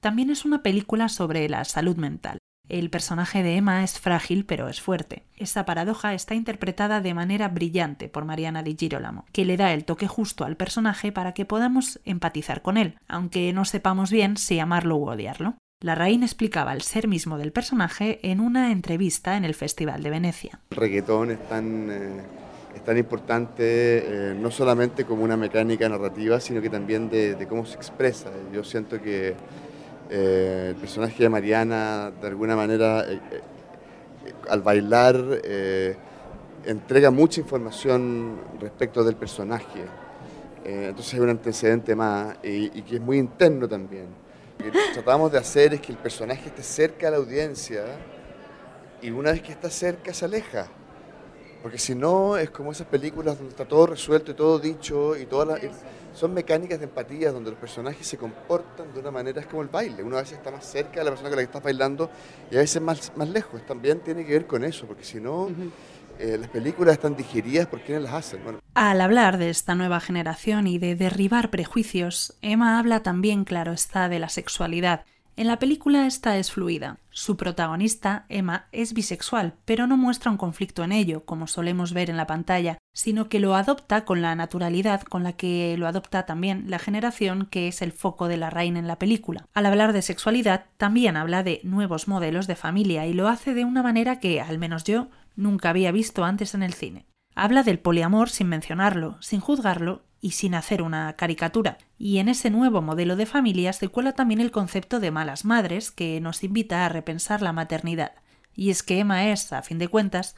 también 0.00 0.30
es 0.30 0.46
una 0.46 0.62
película 0.62 1.10
sobre 1.10 1.46
la 1.50 1.66
salud 1.66 1.96
mental. 1.96 2.38
El 2.70 2.88
personaje 2.88 3.42
de 3.42 3.56
Emma 3.56 3.84
es 3.84 4.00
frágil 4.00 4.46
pero 4.46 4.70
es 4.70 4.80
fuerte. 4.80 5.26
Esta 5.36 5.66
paradoja 5.66 6.14
está 6.14 6.34
interpretada 6.34 7.02
de 7.02 7.12
manera 7.12 7.48
brillante 7.48 8.08
por 8.08 8.24
Mariana 8.24 8.62
Di 8.62 8.74
Girolamo, 8.74 9.26
que 9.32 9.44
le 9.44 9.58
da 9.58 9.74
el 9.74 9.84
toque 9.84 10.08
justo 10.08 10.46
al 10.46 10.56
personaje 10.56 11.12
para 11.12 11.34
que 11.34 11.44
podamos 11.44 12.00
empatizar 12.06 12.62
con 12.62 12.78
él, 12.78 12.96
aunque 13.06 13.52
no 13.52 13.66
sepamos 13.66 14.10
bien 14.10 14.38
si 14.38 14.58
amarlo 14.60 14.96
u 14.96 15.10
odiarlo. 15.10 15.58
La 15.82 15.92
Larraín 15.92 16.22
explicaba 16.22 16.72
el 16.72 16.80
ser 16.80 17.06
mismo 17.06 17.36
del 17.36 17.52
personaje 17.52 18.18
en 18.22 18.40
una 18.40 18.72
entrevista 18.72 19.36
en 19.36 19.44
el 19.44 19.54
Festival 19.54 20.02
de 20.02 20.08
Venecia. 20.08 20.60
Tan 22.84 22.98
importante 22.98 23.62
eh, 23.62 24.34
no 24.38 24.50
solamente 24.50 25.04
como 25.04 25.24
una 25.24 25.36
mecánica 25.36 25.88
narrativa, 25.88 26.40
sino 26.40 26.60
que 26.60 26.70
también 26.70 27.08
de 27.10 27.46
cómo 27.48 27.64
se 27.66 27.76
expresa. 27.76 28.30
Yo 28.52 28.62
siento 28.64 29.00
que 29.00 29.34
eh, 30.08 30.68
el 30.70 30.76
personaje 30.76 31.24
de 31.24 31.28
Mariana, 31.28 32.12
de 32.20 32.28
alguna 32.28 32.54
manera, 32.54 33.04
eh, 33.08 33.20
eh, 33.32 34.32
al 34.48 34.62
bailar, 34.62 35.16
entrega 36.64 37.10
mucha 37.10 37.40
información 37.40 38.38
respecto 38.60 39.02
del 39.04 39.16
personaje. 39.16 39.84
Entonces 40.64 41.14
hay 41.14 41.20
un 41.20 41.28
antecedente 41.28 41.94
más 41.94 42.36
y, 42.42 42.82
que 42.82 42.96
es 42.96 43.00
muy 43.00 43.18
interno 43.18 43.68
también. 43.68 44.06
Lo 44.58 44.72
que 44.72 44.78
tratamos 44.94 45.30
de 45.30 45.38
hacer 45.38 45.74
es 45.74 45.80
que 45.80 45.92
el 45.92 45.98
personaje 45.98 46.48
esté 46.48 46.62
cerca 46.62 47.06
de 47.06 47.12
la 47.12 47.18
audiencia 47.18 47.84
y 49.00 49.10
una 49.10 49.30
vez 49.30 49.42
que 49.42 49.52
está 49.52 49.70
cerca 49.70 50.12
se 50.12 50.24
aleja. 50.24 50.66
Porque 51.66 51.80
si 51.80 51.96
no, 51.96 52.36
es 52.36 52.50
como 52.50 52.70
esas 52.70 52.86
películas 52.86 53.38
donde 53.38 53.50
está 53.50 53.64
todo 53.64 53.88
resuelto 53.88 54.30
y 54.30 54.34
todo 54.34 54.60
dicho 54.60 55.16
y 55.16 55.26
todas 55.26 55.48
las... 55.48 55.60
Son 56.14 56.32
mecánicas 56.32 56.78
de 56.78 56.84
empatía 56.84 57.32
donde 57.32 57.50
los 57.50 57.58
personajes 57.58 58.06
se 58.06 58.16
comportan 58.16 58.94
de 58.94 59.00
una 59.00 59.10
manera, 59.10 59.40
es 59.40 59.48
como 59.48 59.62
el 59.62 59.68
baile. 59.68 60.04
Uno 60.04 60.16
a 60.16 60.20
veces 60.20 60.38
está 60.38 60.52
más 60.52 60.64
cerca 60.64 61.00
de 61.00 61.04
la 61.06 61.10
persona 61.10 61.28
con 61.28 61.38
la 61.38 61.42
que 61.42 61.46
estás 61.46 61.64
bailando 61.64 62.08
y 62.52 62.54
a 62.54 62.60
veces 62.60 62.80
más, 62.80 63.10
más 63.16 63.28
lejos. 63.30 63.66
También 63.66 63.98
tiene 63.98 64.24
que 64.24 64.34
ver 64.34 64.46
con 64.46 64.62
eso, 64.62 64.86
porque 64.86 65.02
si 65.02 65.20
no, 65.20 65.48
eh, 66.20 66.38
las 66.38 66.48
películas 66.50 66.92
están 66.92 67.16
digeridas 67.16 67.66
por 67.66 67.80
quienes 67.80 68.04
las 68.04 68.12
hacen. 68.12 68.42
Al 68.74 69.00
hablar 69.00 69.36
de 69.36 69.50
esta 69.50 69.74
nueva 69.74 69.98
generación 69.98 70.68
y 70.68 70.78
de 70.78 70.94
derribar 70.94 71.50
prejuicios, 71.50 72.36
Emma 72.42 72.78
habla 72.78 73.02
también, 73.02 73.44
claro 73.44 73.72
está, 73.72 74.08
de 74.08 74.20
la 74.20 74.28
sexualidad. 74.28 75.04
En 75.38 75.48
la 75.48 75.58
película 75.58 76.06
esta 76.06 76.38
es 76.38 76.50
fluida. 76.50 76.98
Su 77.10 77.36
protagonista, 77.36 78.24
Emma, 78.30 78.68
es 78.72 78.94
bisexual, 78.94 79.52
pero 79.66 79.86
no 79.86 79.98
muestra 79.98 80.30
un 80.30 80.38
conflicto 80.38 80.82
en 80.82 80.92
ello, 80.92 81.26
como 81.26 81.46
solemos 81.46 81.92
ver 81.92 82.08
en 82.08 82.16
la 82.16 82.26
pantalla, 82.26 82.78
sino 82.94 83.28
que 83.28 83.38
lo 83.38 83.54
adopta 83.54 84.06
con 84.06 84.22
la 84.22 84.34
naturalidad 84.34 85.02
con 85.02 85.22
la 85.22 85.34
que 85.34 85.76
lo 85.76 85.86
adopta 85.86 86.24
también 86.24 86.64
la 86.68 86.78
generación 86.78 87.48
que 87.50 87.68
es 87.68 87.82
el 87.82 87.92
foco 87.92 88.28
de 88.28 88.38
la 88.38 88.48
reina 88.48 88.78
en 88.78 88.88
la 88.88 88.98
película. 88.98 89.44
Al 89.52 89.66
hablar 89.66 89.92
de 89.92 90.00
sexualidad, 90.00 90.64
también 90.78 91.18
habla 91.18 91.42
de 91.42 91.60
nuevos 91.64 92.08
modelos 92.08 92.46
de 92.46 92.56
familia 92.56 93.04
y 93.06 93.12
lo 93.12 93.28
hace 93.28 93.52
de 93.52 93.66
una 93.66 93.82
manera 93.82 94.20
que, 94.20 94.40
al 94.40 94.58
menos 94.58 94.84
yo, 94.84 95.08
nunca 95.34 95.68
había 95.68 95.92
visto 95.92 96.24
antes 96.24 96.54
en 96.54 96.62
el 96.62 96.72
cine. 96.72 97.04
Habla 97.38 97.62
del 97.62 97.78
poliamor 97.78 98.30
sin 98.30 98.48
mencionarlo, 98.48 99.18
sin 99.20 99.40
juzgarlo 99.40 100.02
y 100.22 100.30
sin 100.30 100.54
hacer 100.54 100.80
una 100.80 101.12
caricatura. 101.16 101.76
Y 101.98 102.16
en 102.16 102.30
ese 102.30 102.48
nuevo 102.48 102.80
modelo 102.80 103.14
de 103.14 103.26
familia 103.26 103.74
se 103.74 103.88
cuela 103.88 104.14
también 104.14 104.40
el 104.40 104.50
concepto 104.50 105.00
de 105.00 105.10
malas 105.10 105.44
madres 105.44 105.90
que 105.90 106.18
nos 106.22 106.42
invita 106.42 106.86
a 106.86 106.88
repensar 106.88 107.42
la 107.42 107.52
maternidad. 107.52 108.12
Y 108.54 108.70
es 108.70 108.82
que 108.82 109.00
Emma 109.00 109.28
es, 109.28 109.52
a 109.52 109.60
fin 109.60 109.78
de 109.78 109.88
cuentas, 109.88 110.34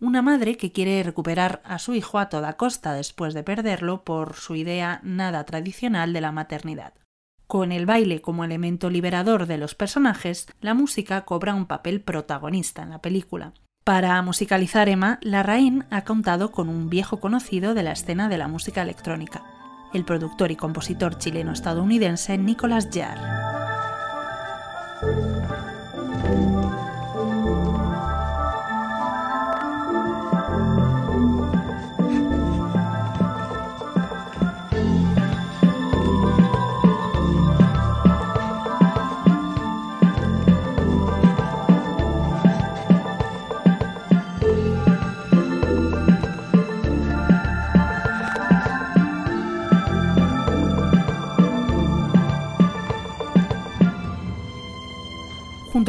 una 0.00 0.20
madre 0.20 0.56
que 0.56 0.72
quiere 0.72 1.00
recuperar 1.04 1.62
a 1.64 1.78
su 1.78 1.94
hijo 1.94 2.18
a 2.18 2.28
toda 2.28 2.56
costa 2.56 2.92
después 2.92 3.34
de 3.34 3.44
perderlo 3.44 4.02
por 4.02 4.34
su 4.34 4.56
idea 4.56 4.98
nada 5.04 5.44
tradicional 5.44 6.12
de 6.12 6.22
la 6.22 6.32
maternidad. 6.32 6.92
Con 7.46 7.70
el 7.70 7.86
baile 7.86 8.20
como 8.20 8.42
elemento 8.42 8.90
liberador 8.90 9.46
de 9.46 9.58
los 9.58 9.76
personajes, 9.76 10.48
la 10.60 10.74
música 10.74 11.24
cobra 11.24 11.54
un 11.54 11.66
papel 11.66 12.00
protagonista 12.00 12.82
en 12.82 12.90
la 12.90 13.00
película. 13.00 13.52
Para 13.84 14.22
musicalizar 14.22 14.88
Emma, 14.88 15.18
Larraín 15.22 15.86
ha 15.90 16.04
contado 16.04 16.52
con 16.52 16.68
un 16.68 16.88
viejo 16.88 17.18
conocido 17.18 17.74
de 17.74 17.82
la 17.82 17.90
escena 17.90 18.28
de 18.28 18.38
la 18.38 18.46
música 18.46 18.80
electrónica, 18.80 19.42
el 19.92 20.04
productor 20.04 20.52
y 20.52 20.56
compositor 20.56 21.18
chileno-estadounidense 21.18 22.38
Nicolas 22.38 22.88
Jarre. 22.92 23.31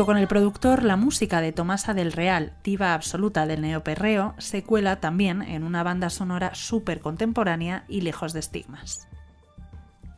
Con 0.06 0.18
el 0.18 0.28
productor, 0.28 0.84
la 0.84 0.98
música 0.98 1.39
de 1.39 1.54
Tomasa 1.54 1.94
del 1.94 2.12
Real, 2.12 2.52
diva 2.62 2.94
absoluta 2.94 3.46
del 3.46 3.62
neoperreo, 3.62 4.36
se 4.38 4.62
cuela 4.62 5.00
también 5.00 5.42
en 5.42 5.63
una 5.63 5.82
banda 5.82 6.10
sonora 6.10 6.56
súper 6.56 7.00
contemporánea 7.00 7.86
y 7.88 8.02
lejos 8.02 8.34
de 8.34 8.42
estigmas. 8.42 9.08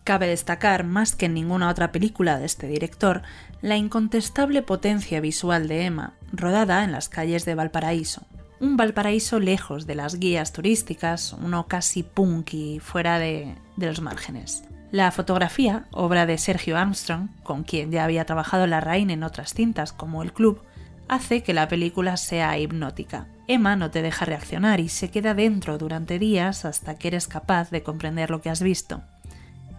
Cabe 0.03 0.27
destacar, 0.27 0.85
más 0.85 1.15
que 1.15 1.27
en 1.27 1.35
ninguna 1.35 1.69
otra 1.69 1.91
película 1.91 2.39
de 2.39 2.47
este 2.47 2.67
director, 2.67 3.21
la 3.61 3.77
incontestable 3.77 4.63
potencia 4.63 5.21
visual 5.21 5.67
de 5.67 5.85
Emma, 5.85 6.15
rodada 6.31 6.83
en 6.83 6.91
las 6.91 7.07
calles 7.07 7.45
de 7.45 7.53
Valparaíso. 7.53 8.25
Un 8.59 8.77
Valparaíso 8.77 9.39
lejos 9.39 9.85
de 9.85 9.93
las 9.93 10.19
guías 10.19 10.51
turísticas, 10.51 11.33
uno 11.33 11.67
casi 11.67 12.01
punky, 12.01 12.79
fuera 12.79 13.19
de, 13.19 13.55
de 13.77 13.85
los 13.85 14.01
márgenes. 14.01 14.63
La 14.91 15.11
fotografía, 15.11 15.85
obra 15.91 16.25
de 16.25 16.37
Sergio 16.37 16.77
Armstrong, 16.77 17.29
con 17.43 17.63
quien 17.63 17.91
ya 17.91 18.03
había 18.03 18.25
trabajado 18.25 18.67
la 18.67 18.81
Rain 18.81 19.09
en 19.09 19.23
otras 19.23 19.53
cintas 19.53 19.91
como 19.93 20.23
El 20.23 20.31
Club, 20.31 20.61
hace 21.07 21.43
que 21.43 21.53
la 21.53 21.67
película 21.67 22.17
sea 22.17 22.57
hipnótica. 22.57 23.27
Emma 23.47 23.75
no 23.75 23.91
te 23.91 24.01
deja 24.01 24.25
reaccionar 24.25 24.79
y 24.79 24.89
se 24.89 25.11
queda 25.11 25.33
dentro 25.33 25.77
durante 25.77 26.19
días 26.19 26.65
hasta 26.65 26.95
que 26.95 27.09
eres 27.09 27.27
capaz 27.27 27.69
de 27.69 27.83
comprender 27.83 28.31
lo 28.31 28.41
que 28.41 28.49
has 28.49 28.61
visto. 28.61 29.01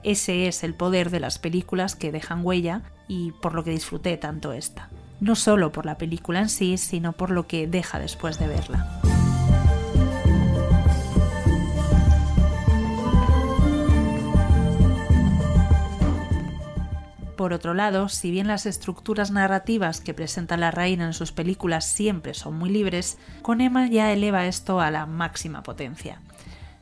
Ese 0.02 0.46
es 0.46 0.62
el 0.62 0.74
poder 0.74 1.10
de 1.10 1.20
las 1.20 1.38
películas 1.38 1.96
que 1.96 2.12
dejan 2.12 2.44
huella 2.44 2.82
y 3.08 3.32
por 3.32 3.54
lo 3.54 3.64
que 3.64 3.70
disfruté 3.70 4.16
tanto 4.16 4.52
esta. 4.52 4.88
No 5.20 5.34
solo 5.34 5.72
por 5.72 5.86
la 5.86 5.98
película 5.98 6.40
en 6.40 6.48
sí, 6.48 6.76
sino 6.76 7.12
por 7.12 7.30
lo 7.30 7.46
que 7.46 7.66
deja 7.66 7.98
después 7.98 8.38
de 8.38 8.46
verla. 8.46 9.00
Por 17.46 17.52
otro 17.52 17.74
lado, 17.74 18.08
si 18.08 18.32
bien 18.32 18.48
las 18.48 18.66
estructuras 18.66 19.30
narrativas 19.30 20.00
que 20.00 20.14
presenta 20.14 20.56
la 20.56 20.72
reina 20.72 21.04
en 21.04 21.12
sus 21.12 21.30
películas 21.30 21.84
siempre 21.84 22.34
son 22.34 22.58
muy 22.58 22.70
libres, 22.70 23.18
con 23.40 23.60
Emma 23.60 23.86
ya 23.86 24.12
eleva 24.12 24.46
esto 24.46 24.80
a 24.80 24.90
la 24.90 25.06
máxima 25.06 25.62
potencia. 25.62 26.20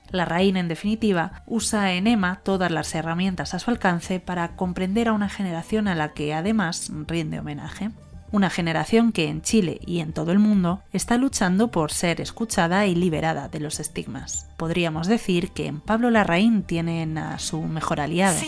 La 0.08 0.24
reina, 0.24 0.60
en 0.60 0.68
definitiva, 0.68 1.42
usa 1.44 1.92
en 1.92 2.06
Emma 2.06 2.40
todas 2.42 2.70
las 2.70 2.94
herramientas 2.94 3.52
a 3.52 3.58
su 3.58 3.70
alcance 3.70 4.20
para 4.20 4.56
comprender 4.56 5.08
a 5.08 5.12
una 5.12 5.28
generación 5.28 5.86
a 5.86 5.94
la 5.94 6.14
que 6.14 6.32
además 6.32 6.90
rinde 7.06 7.40
homenaje. 7.40 7.90
Una 8.32 8.48
generación 8.48 9.12
que 9.12 9.28
en 9.28 9.42
Chile 9.42 9.82
y 9.84 10.00
en 10.00 10.14
todo 10.14 10.32
el 10.32 10.38
mundo 10.38 10.82
está 10.94 11.18
luchando 11.18 11.70
por 11.70 11.92
ser 11.92 12.22
escuchada 12.22 12.86
y 12.86 12.94
liberada 12.94 13.48
de 13.48 13.60
los 13.60 13.80
estigmas. 13.80 14.48
Podríamos 14.56 15.08
decir 15.08 15.50
que 15.50 15.66
en 15.66 15.80
Pablo 15.80 16.08
Larraín 16.08 16.62
tienen 16.62 17.18
a 17.18 17.38
su 17.38 17.60
mejor 17.60 18.00
aliado. 18.00 18.38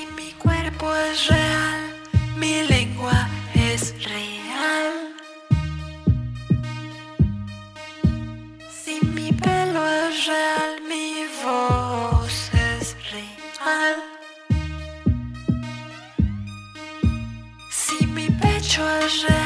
Mi 2.36 2.62
lengua 2.68 3.28
es 3.54 3.94
real. 4.04 4.92
Si 8.70 9.00
mi 9.14 9.32
pelo 9.32 9.82
es 9.86 10.26
real, 10.26 10.70
mi 10.88 11.24
voz 11.42 12.50
es 12.52 12.96
real. 13.12 13.96
Si 17.70 18.06
mi 18.06 18.28
pecho 18.28 18.82
es 19.00 19.22
real, 19.22 19.45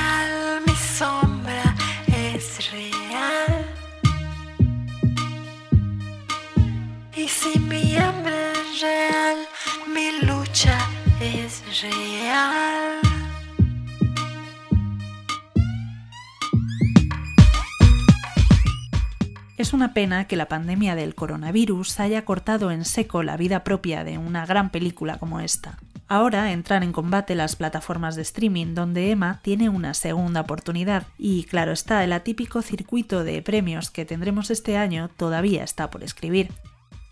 Es 19.61 19.75
una 19.75 19.92
pena 19.92 20.27
que 20.27 20.37
la 20.37 20.49
pandemia 20.49 20.94
del 20.94 21.14
coronavirus 21.14 22.01
haya 22.01 22.25
cortado 22.25 22.70
en 22.70 22.87
seco 22.87 23.23
la 23.23 23.37
vida 23.37 23.62
propia 23.62 24.05
de 24.05 24.16
una 24.16 24.46
gran 24.46 24.70
película 24.70 25.18
como 25.18 25.38
esta. 25.38 25.79
Ahora 26.09 26.51
entran 26.53 26.83
en 26.83 26.92
combate 26.92 27.35
las 27.35 27.57
plataformas 27.57 28.16
de 28.16 28.23
streaming 28.23 28.75
donde 28.75 29.11
Emma 29.11 29.40
tiene 29.42 29.68
una 29.68 29.92
segunda 29.92 30.40
oportunidad 30.40 31.07
y 31.18 31.44
claro 31.44 31.73
está, 31.73 32.03
el 32.05 32.14
atípico 32.14 32.62
circuito 32.62 33.23
de 33.23 33.42
premios 33.42 33.90
que 33.90 34.07
tendremos 34.07 34.51
este 34.51 34.79
año 34.79 35.11
todavía 35.14 35.62
está 35.62 35.90
por 35.90 36.05
escribir. 36.05 36.51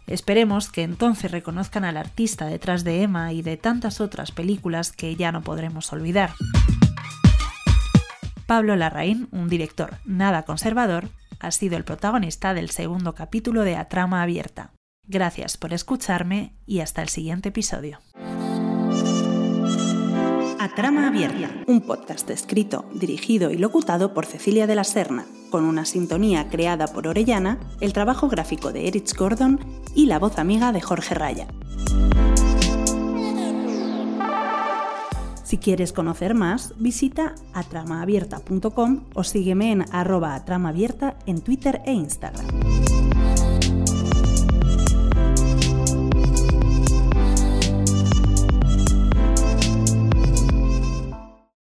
Esperemos 0.07 0.71
que 0.71 0.85
entonces 0.85 1.31
reconozcan 1.31 1.85
al 1.85 1.99
artista 1.99 2.47
detrás 2.47 2.83
de 2.83 3.03
Emma 3.03 3.35
y 3.35 3.43
de 3.43 3.59
tantas 3.59 4.01
otras 4.01 4.33
películas 4.33 4.91
que 4.91 5.15
ya 5.17 5.33
no 5.33 5.43
podremos 5.43 5.93
olvidar. 5.93 6.33
Pablo 8.47 8.75
Larraín, 8.75 9.29
un 9.33 9.51
director 9.51 9.99
nada 10.07 10.45
conservador, 10.45 11.11
ha 11.41 11.51
sido 11.51 11.77
el 11.77 11.85
protagonista 11.85 12.55
del 12.55 12.71
segundo 12.71 13.15
capítulo 13.15 13.63
de 13.63 13.77
A 13.77 13.89
Trama 13.89 14.23
Abierta. 14.23 14.73
Gracias 15.07 15.57
por 15.57 15.73
escucharme 15.73 16.55
y 16.67 16.81
hasta 16.81 17.03
el 17.03 17.09
siguiente 17.09 17.49
episodio. 17.49 18.01
A 20.61 20.75
Trama 20.75 21.09
Abierta, 21.09 21.51
un 21.67 21.81
podcast 21.81 22.29
escrito, 22.31 22.85
dirigido 22.93 23.51
y 23.51 23.59
locutado 23.59 24.13
por 24.13 24.27
Cecilia 24.27 24.67
de 24.67 24.75
la 24.75 24.85
Serna, 24.85 25.25
con 25.51 25.65
una 25.65 25.85
sintonía 25.85 26.49
creada 26.49 26.89
por 26.89 27.07
Orellana, 27.07 27.59
el 27.81 27.93
trabajo 27.93 28.29
gráfico 28.29 28.73
de 28.73 28.89
Erich 28.89 29.17
Gordon 29.17 29.61
y 29.95 30.07
la 30.07 30.19
voz 30.19 30.39
amiga 30.39 30.73
de 30.73 30.81
Jorge 30.81 31.15
Raya. 31.15 31.49
Si 35.49 35.57
quieres 35.57 35.95
conocer 35.95 36.35
más, 36.35 36.75
visita 36.77 37.35
atramaabierta.com 37.55 39.05
o 39.15 39.25
sígueme 39.25 39.73
en 39.73 39.87
arroba 39.95 40.35
atramaabierta 40.35 41.17
en 41.25 41.41
Twitter 41.41 41.81
e 41.87 41.93
Instagram. 41.95 43.18